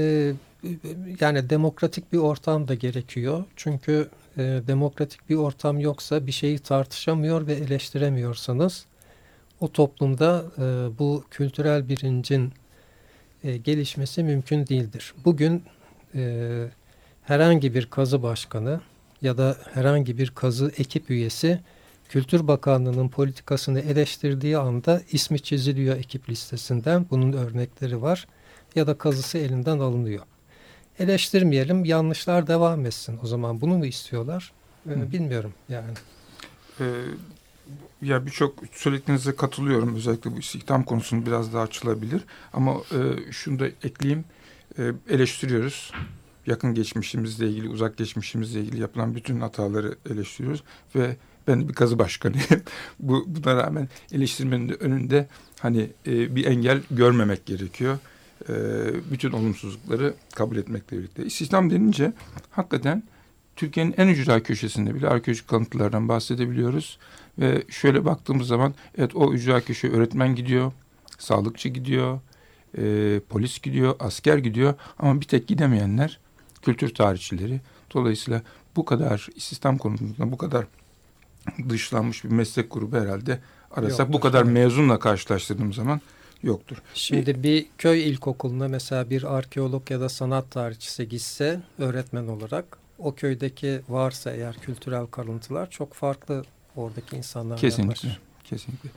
yani 1.20 1.50
demokratik 1.50 2.12
bir 2.12 2.18
ortam 2.18 2.68
da 2.68 2.74
gerekiyor. 2.74 3.44
Çünkü 3.56 4.08
e, 4.36 4.42
demokratik 4.42 5.30
bir 5.30 5.36
ortam 5.36 5.80
yoksa 5.80 6.26
bir 6.26 6.32
şeyi 6.32 6.58
tartışamıyor 6.58 7.46
ve 7.46 7.52
eleştiremiyorsanız 7.52 8.89
o 9.60 9.72
toplumda 9.72 10.44
e, 10.58 10.98
bu 10.98 11.24
kültürel 11.30 11.88
bilincin 11.88 12.52
e, 13.44 13.56
gelişmesi 13.56 14.22
mümkün 14.22 14.66
değildir. 14.66 15.14
Bugün 15.24 15.62
e, 16.14 16.64
herhangi 17.22 17.74
bir 17.74 17.86
kazı 17.86 18.22
başkanı 18.22 18.80
ya 19.22 19.38
da 19.38 19.56
herhangi 19.74 20.18
bir 20.18 20.30
kazı 20.30 20.72
ekip 20.78 21.10
üyesi 21.10 21.60
Kültür 22.10 22.48
Bakanlığı'nın 22.48 23.08
politikasını 23.08 23.80
eleştirdiği 23.80 24.58
anda 24.58 25.02
ismi 25.12 25.40
çiziliyor 25.40 25.96
ekip 25.96 26.28
listesinden. 26.30 27.06
Bunun 27.10 27.32
örnekleri 27.32 28.02
var. 28.02 28.26
Ya 28.74 28.86
da 28.86 28.98
kazısı 28.98 29.38
elinden 29.38 29.78
alınıyor. 29.78 30.22
Eleştirmeyelim, 30.98 31.84
yanlışlar 31.84 32.46
devam 32.46 32.86
etsin. 32.86 33.18
O 33.22 33.26
zaman 33.26 33.60
bunu 33.60 33.78
mu 33.78 33.86
istiyorlar? 33.86 34.52
Ee, 34.88 35.12
bilmiyorum 35.12 35.54
yani. 35.68 35.92
Ee, 36.80 36.84
ya 38.02 38.26
birçok 38.26 38.54
söylediklerinize 38.72 39.36
katılıyorum. 39.36 39.94
Özellikle 39.96 40.32
bu 40.32 40.38
istihdam 40.38 40.82
konusunu 40.82 41.26
biraz 41.26 41.54
daha 41.54 41.62
açılabilir. 41.62 42.24
Ama 42.52 42.72
e, 42.72 43.32
şunu 43.32 43.58
da 43.58 43.66
ekleyeyim. 43.66 44.24
E, 44.78 44.92
eleştiriyoruz. 45.08 45.92
Yakın 46.46 46.74
geçmişimizle 46.74 47.48
ilgili, 47.48 47.68
uzak 47.68 47.96
geçmişimizle 47.96 48.60
ilgili 48.60 48.80
yapılan 48.80 49.14
bütün 49.14 49.40
hataları 49.40 49.94
eleştiriyoruz. 50.10 50.62
Ve 50.94 51.16
ben 51.48 51.68
bir 51.68 51.74
kazı 51.74 51.98
başkanıyım. 51.98 52.46
bu, 53.00 53.24
buna 53.26 53.56
rağmen 53.56 53.88
eleştirmenin 54.12 54.68
de 54.68 54.74
önünde 54.74 55.28
hani 55.58 55.90
e, 56.06 56.36
bir 56.36 56.46
engel 56.46 56.82
görmemek 56.90 57.46
gerekiyor. 57.46 57.98
E, 58.48 58.54
bütün 59.10 59.32
olumsuzlukları 59.32 60.14
kabul 60.34 60.56
etmekle 60.56 60.98
birlikte. 60.98 61.24
İstihdam 61.24 61.70
denince 61.70 62.12
hakikaten 62.50 63.02
Türkiye'nin 63.60 63.94
en 63.96 64.08
ücra 64.08 64.42
köşesinde 64.42 64.94
bile 64.94 65.08
arkeolojik 65.08 65.48
kalıntılardan 65.48 66.08
bahsedebiliyoruz. 66.08 66.98
Ve 67.38 67.62
şöyle 67.68 68.04
baktığımız 68.04 68.46
zaman 68.46 68.74
evet 68.98 69.16
o 69.16 69.32
ücra 69.32 69.60
köşe 69.60 69.90
öğretmen 69.90 70.34
gidiyor, 70.34 70.72
sağlıkçı 71.18 71.68
gidiyor, 71.68 72.20
e, 72.78 73.20
polis 73.28 73.60
gidiyor, 73.62 73.94
asker 73.98 74.38
gidiyor 74.38 74.74
ama 74.98 75.20
bir 75.20 75.26
tek 75.26 75.48
gidemeyenler 75.48 76.18
kültür 76.62 76.94
tarihçileri. 76.94 77.60
Dolayısıyla 77.94 78.42
bu 78.76 78.84
kadar 78.84 79.28
istihdam 79.36 79.78
konusunda 79.78 80.32
bu 80.32 80.38
kadar 80.38 80.66
dışlanmış 81.68 82.24
bir 82.24 82.30
meslek 82.30 82.72
grubu 82.72 82.96
herhalde 82.96 83.38
arasak 83.70 83.98
yoktur. 83.98 84.12
bu 84.12 84.20
kadar 84.20 84.42
mezunla 84.42 84.98
karşılaştırdığım 84.98 85.72
zaman 85.72 86.00
yoktur. 86.42 86.82
Şimdi 86.94 87.42
bir 87.42 87.66
köy 87.78 88.10
ilkokuluna 88.10 88.68
mesela 88.68 89.10
bir 89.10 89.36
arkeolog 89.36 89.90
ya 89.90 90.00
da 90.00 90.08
sanat 90.08 90.50
tarihçisi 90.50 91.08
gitse 91.08 91.60
öğretmen 91.78 92.26
olarak 92.26 92.79
o 93.02 93.14
köydeki 93.14 93.80
varsa 93.88 94.30
eğer 94.30 94.56
kültürel 94.56 95.06
kalıntılar 95.06 95.70
çok 95.70 95.94
farklı 95.94 96.44
oradaki 96.76 97.16
insanlar 97.16 97.58
Kesinlikle. 97.58 98.08
Yapar. 98.08 98.22
Kesinlikle. 98.44 98.90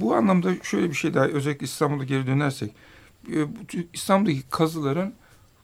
Bu 0.00 0.14
anlamda 0.14 0.54
şöyle 0.62 0.90
bir 0.90 0.94
şey 0.94 1.14
daha 1.14 1.26
özellikle 1.26 1.64
İstanbul'a 1.64 2.04
geri 2.04 2.26
dönersek 2.26 2.72
İstanbul'daki 3.92 4.42
kazıların 4.50 5.14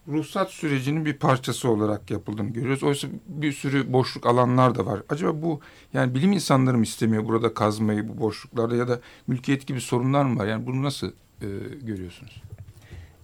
ruhsat 0.08 0.50
sürecinin 0.50 1.04
bir 1.04 1.14
parçası 1.14 1.70
olarak 1.70 2.10
yapıldığını 2.10 2.50
görüyoruz. 2.50 2.82
Oysa 2.82 3.08
bir 3.26 3.52
sürü 3.52 3.92
boşluk 3.92 4.26
alanlar 4.26 4.74
da 4.74 4.86
var. 4.86 5.02
Acaba 5.08 5.42
bu 5.42 5.60
yani 5.92 6.14
bilim 6.14 6.32
insanları 6.32 6.76
mı 6.76 6.82
istemiyor 6.82 7.24
burada 7.24 7.54
kazmayı 7.54 8.08
bu 8.08 8.20
boşluklarda 8.20 8.76
ya 8.76 8.88
da 8.88 9.00
mülkiyet 9.26 9.66
gibi 9.66 9.80
sorunlar 9.80 10.24
mı 10.24 10.38
var? 10.38 10.46
Yani 10.46 10.66
bunu 10.66 10.82
nasıl 10.82 11.06
e, 11.42 11.46
görüyorsunuz? 11.82 12.42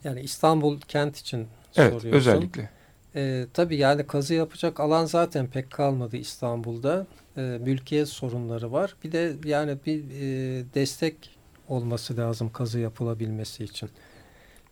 Yani 0.04 0.20
İstanbul 0.20 0.80
kent 0.80 1.16
için 1.16 1.38
evet, 1.38 1.48
soruyorsun. 1.92 2.08
Evet 2.08 2.14
özellikle. 2.14 2.70
E, 3.16 3.46
tabii 3.52 3.76
yani 3.76 4.06
kazı 4.06 4.34
yapacak 4.34 4.80
alan 4.80 5.04
zaten 5.04 5.46
pek 5.46 5.70
kalmadı 5.70 6.16
İstanbul'da. 6.16 7.06
E, 7.36 7.40
mülkiyet 7.40 8.08
sorunları 8.08 8.72
var. 8.72 8.94
Bir 9.04 9.12
de 9.12 9.34
yani 9.44 9.76
bir 9.86 9.98
e, 10.00 10.64
destek 10.74 11.30
olması 11.68 12.16
lazım 12.16 12.52
kazı 12.52 12.78
yapılabilmesi 12.78 13.64
için. 13.64 13.90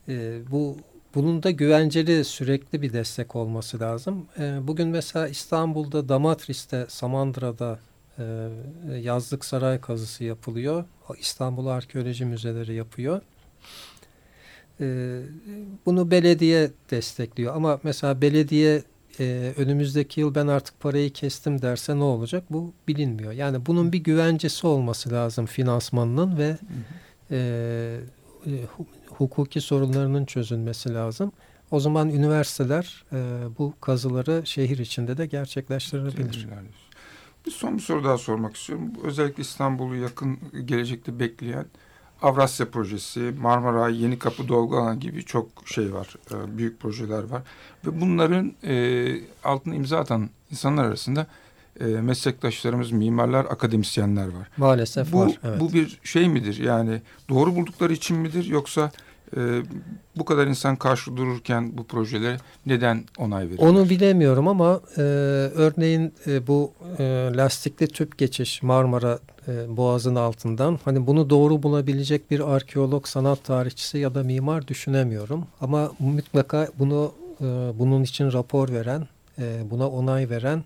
E, 0.08 0.38
bu 0.50 0.76
bunun 1.14 1.42
da 1.42 1.50
güvenceli 1.50 2.24
sürekli 2.24 2.82
bir 2.82 2.92
destek 2.92 3.36
olması 3.36 3.80
lazım. 3.80 4.26
E, 4.38 4.68
bugün 4.68 4.88
mesela 4.88 5.28
İstanbul'da 5.28 6.08
Damatris'te, 6.08 6.86
Samandıra'da 6.88 7.78
e, 8.18 8.24
yazlık 8.98 9.44
saray 9.44 9.80
kazısı 9.80 10.24
yapılıyor. 10.24 10.84
İstanbul 11.18 11.66
Arkeoloji 11.66 12.24
Müzeleri 12.24 12.74
yapıyor. 12.74 13.20
E, 14.80 15.20
bunu 15.86 16.10
belediye 16.10 16.70
destekliyor. 16.90 17.56
Ama 17.56 17.80
mesela 17.82 18.22
belediye 18.22 18.82
e, 19.20 19.52
önümüzdeki 19.56 20.20
yıl 20.20 20.34
ben 20.34 20.46
artık 20.46 20.80
parayı 20.80 21.12
kestim 21.12 21.62
derse 21.62 21.96
ne 21.96 22.02
olacak? 22.02 22.44
Bu 22.50 22.72
bilinmiyor. 22.88 23.32
Yani 23.32 23.66
bunun 23.66 23.92
bir 23.92 23.98
güvencesi 23.98 24.66
olması 24.66 25.10
lazım 25.10 25.46
finansmanının 25.46 26.38
ve 26.38 26.56
e, 27.30 27.36
e 28.46 28.50
hukuki 29.08 29.60
sorunlarının 29.60 30.24
çözülmesi 30.24 30.94
lazım. 30.94 31.32
O 31.70 31.80
zaman 31.80 32.10
üniversiteler 32.10 33.04
e, 33.12 33.18
bu 33.58 33.74
kazıları 33.80 34.42
şehir 34.44 34.78
içinde 34.78 35.16
de 35.16 35.26
gerçekleştirebilir. 35.26 36.48
Bir 37.46 37.50
son 37.50 37.76
bir 37.76 37.82
soru 37.82 38.04
daha 38.04 38.18
sormak 38.18 38.56
istiyorum. 38.56 38.92
Özellikle 39.04 39.40
İstanbul'u 39.40 39.96
yakın 39.96 40.38
gelecekte 40.64 41.18
bekleyen 41.18 41.66
Avrasya 42.22 42.70
Projesi, 42.70 43.34
Marmara, 43.40 43.88
Yeni 43.88 44.18
Kapı 44.18 44.48
Dolgu 44.48 44.76
Alan 44.76 45.00
gibi 45.00 45.24
çok 45.24 45.48
şey 45.64 45.94
var, 45.94 46.16
e, 46.30 46.58
büyük 46.58 46.80
projeler 46.80 47.22
var. 47.22 47.42
Ve 47.86 48.00
bunların 48.00 48.52
e, 48.64 49.14
altına 49.44 49.74
imza 49.74 49.98
atan 49.98 50.30
insanlar 50.50 50.84
arasında 50.84 51.26
e, 51.80 51.84
meslektaşlarımız, 51.84 52.92
mimarlar, 52.92 53.44
akademisyenler 53.44 54.26
var. 54.26 54.48
Maalesef 54.56 55.12
bu, 55.12 55.20
var. 55.20 55.40
Evet. 55.44 55.60
Bu 55.60 55.72
bir 55.72 56.00
şey 56.04 56.28
midir? 56.28 56.58
Yani 56.58 57.02
doğru 57.28 57.56
buldukları 57.56 57.92
için 57.92 58.16
midir 58.16 58.44
yoksa 58.44 58.90
e, 59.36 59.62
bu 60.16 60.24
kadar 60.24 60.46
insan 60.46 60.76
karşı 60.76 61.16
dururken 61.16 61.78
bu 61.78 61.84
projelere 61.84 62.36
neden 62.66 63.04
onay 63.18 63.44
veriyor? 63.44 63.68
Onu 63.68 63.88
bilemiyorum 63.88 64.48
ama 64.48 64.80
e, 64.96 65.02
örneğin 65.54 66.12
e, 66.26 66.46
bu 66.46 66.72
e, 66.98 67.04
lastikli 67.36 67.86
tüp 67.86 68.18
geçiş 68.18 68.62
Marmara 68.62 69.18
e, 69.48 69.76
Boğaz'ın 69.76 70.14
altından 70.14 70.78
hani 70.84 71.06
bunu 71.06 71.30
doğru 71.30 71.62
bulabilecek 71.62 72.30
bir 72.30 72.54
arkeolog, 72.54 73.06
sanat 73.06 73.44
tarihçisi 73.44 73.98
ya 73.98 74.14
da 74.14 74.22
mimar 74.22 74.68
düşünemiyorum. 74.68 75.46
Ama 75.60 75.92
mutlaka 75.98 76.68
bunu 76.78 77.12
e, 77.40 77.44
bunun 77.78 78.02
için 78.02 78.32
rapor 78.32 78.68
veren, 78.68 79.08
e, 79.38 79.70
buna 79.70 79.88
onay 79.88 80.30
veren 80.30 80.64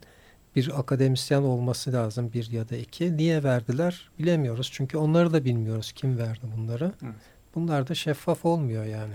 bir 0.57 0.81
akademisyen 0.81 1.43
olması 1.43 1.93
lazım 1.93 2.33
bir 2.35 2.51
ya 2.51 2.69
da 2.69 2.77
iki. 2.77 3.17
Niye 3.17 3.43
verdiler 3.43 4.11
bilemiyoruz. 4.19 4.71
Çünkü 4.73 4.99
onları 4.99 5.33
da 5.33 5.45
bilmiyoruz 5.45 5.93
kim 5.93 6.19
verdi 6.19 6.47
bunları. 6.57 6.93
Evet. 7.05 7.15
Bunlar 7.57 7.89
da 7.89 7.95
şeffaf 7.95 8.45
olmuyor 8.45 8.85
yani. 8.85 9.15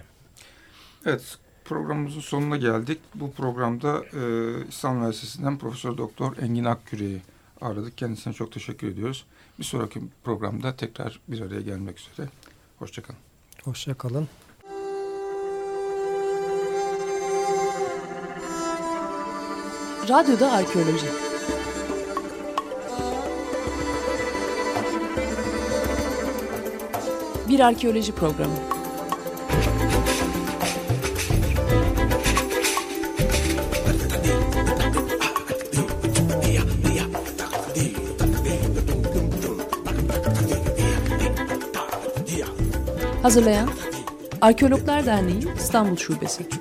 Evet 1.06 1.38
programımızın 1.66 2.20
sonuna 2.20 2.58
geldik. 2.58 3.00
Bu 3.16 3.32
programda 3.32 4.04
e, 4.14 4.22
İstanbul 4.70 5.00
Üniversitesi'nden 5.00 5.58
Profesör 5.58 5.98
Doktor 5.98 6.38
Engin 6.38 6.66
Akküre'yi 6.66 7.22
ağırladık. 7.62 7.98
Kendisine 7.98 8.34
çok 8.34 8.52
teşekkür 8.52 8.88
ediyoruz. 8.88 9.26
Bir 9.60 9.64
sonraki 9.64 10.02
programda 10.24 10.76
tekrar 10.76 11.20
bir 11.28 11.42
araya 11.42 11.62
gelmek 11.62 12.00
üzere. 12.00 12.30
Hoşçakalın. 12.80 13.20
Hoşçakalın. 13.64 14.28
Radyoda 20.10 20.52
Arkeoloji 20.52 21.31
Bir 27.52 27.60
arkeoloji 27.60 28.12
programı. 28.12 28.54
Hazırlayan 43.22 43.70
Arkeologlar 44.42 45.06
Derneği 45.06 45.56
İstanbul 45.56 45.98
Şubesi. 45.98 46.61